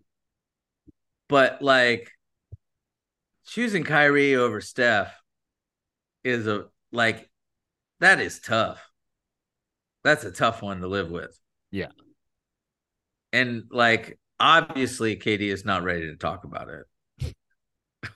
[1.31, 2.11] But like
[3.47, 5.15] choosing Kyrie over Steph
[6.25, 7.29] is a like
[8.01, 8.85] that is tough.
[10.03, 11.39] That's a tough one to live with.
[11.71, 11.91] Yeah.
[13.31, 17.33] And like obviously KD is not ready to talk about it.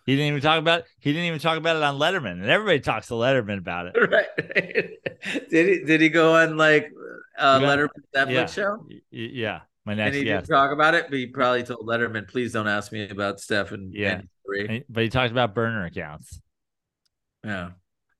[0.05, 0.85] He didn't even talk about it.
[0.99, 3.95] he didn't even talk about it on Letterman, and everybody talks to Letterman about it.
[4.11, 4.27] Right?
[5.49, 5.85] did he?
[5.85, 6.91] Did he go on like
[7.37, 8.45] uh, Letterman Netflix yeah.
[8.47, 8.85] show?
[9.09, 10.15] Yeah, my next.
[10.15, 10.43] And he yes.
[10.43, 13.71] didn't talk about it, but he probably told Letterman, "Please don't ask me about Steph
[13.71, 16.39] and yeah." And, but he talked about burner accounts.
[17.43, 17.71] Yeah.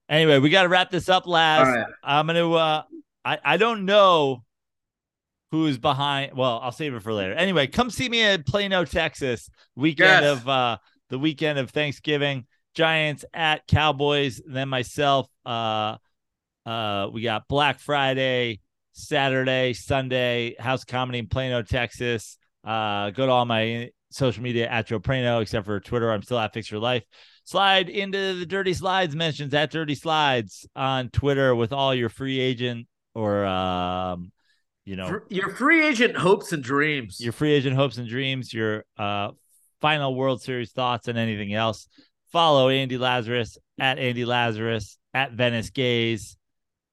[0.08, 1.68] Anyway, we got to wrap this up, last.
[1.68, 1.86] Right.
[2.04, 2.52] I'm gonna.
[2.52, 2.84] uh
[3.24, 4.44] I I don't know
[5.52, 6.38] who's behind.
[6.38, 7.34] Well, I'll save it for later.
[7.34, 10.38] Anyway, come see me at Plano, Texas, weekend yes.
[10.38, 10.78] of uh
[11.10, 12.46] the weekend of Thanksgiving.
[12.76, 14.42] Giants at Cowboys.
[14.46, 15.28] Then myself.
[15.46, 15.98] Uh,
[16.66, 18.60] uh, we got Black Friday,
[18.96, 22.38] Saturday, Sunday, House Comedy in Plano, Texas.
[22.64, 26.12] Uh, go to all my social media at Joe Prano, except for Twitter.
[26.12, 27.04] I'm still at Fix Your Life.
[27.44, 32.40] Slide into the Dirty Slides mentions at Dirty Slides on Twitter with all your free
[32.40, 34.32] agent or um,
[34.86, 37.20] you know your free agent hopes and dreams.
[37.20, 38.54] Your free agent hopes and dreams.
[38.54, 39.32] Your uh
[39.82, 41.88] final World Series thoughts and anything else.
[42.32, 46.38] Follow Andy Lazarus at Andy Lazarus at Venice Gaze,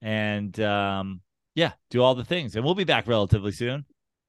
[0.03, 1.21] and um,
[1.55, 2.57] yeah, do all the things.
[2.57, 3.85] And we'll be back relatively soon.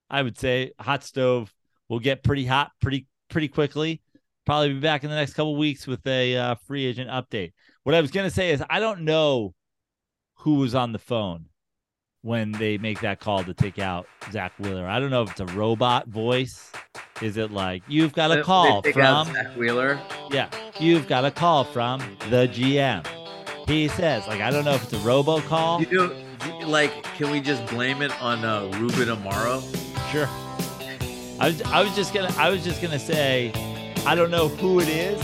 [0.09, 1.53] I would say hot stove
[1.89, 4.01] will get pretty hot pretty pretty quickly.
[4.45, 7.53] Probably be back in the next couple weeks with a uh, free agent update.
[7.83, 9.53] What I was gonna say is I don't know
[10.39, 11.45] who was on the phone
[12.21, 14.87] when they make that call to take out Zack Wheeler.
[14.87, 16.71] I don't know if it's a robot voice.
[17.21, 19.99] Is it like you've got a call from Zack Wheeler?
[20.31, 23.05] Yeah, you've got a call from the GM.
[23.67, 25.81] He says, like, I don't know if it's a robo call.
[25.81, 26.22] You know,
[26.65, 29.61] like, can we just blame it on uh, Ruben Amaro?
[30.11, 30.27] Sure.
[31.39, 33.51] I was, I was just gonna, I was just gonna say,
[34.05, 35.19] I don't know who it is,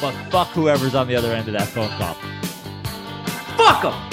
[0.00, 2.14] but fuck whoever's on the other end of that phone call.
[3.56, 4.05] Fuck them.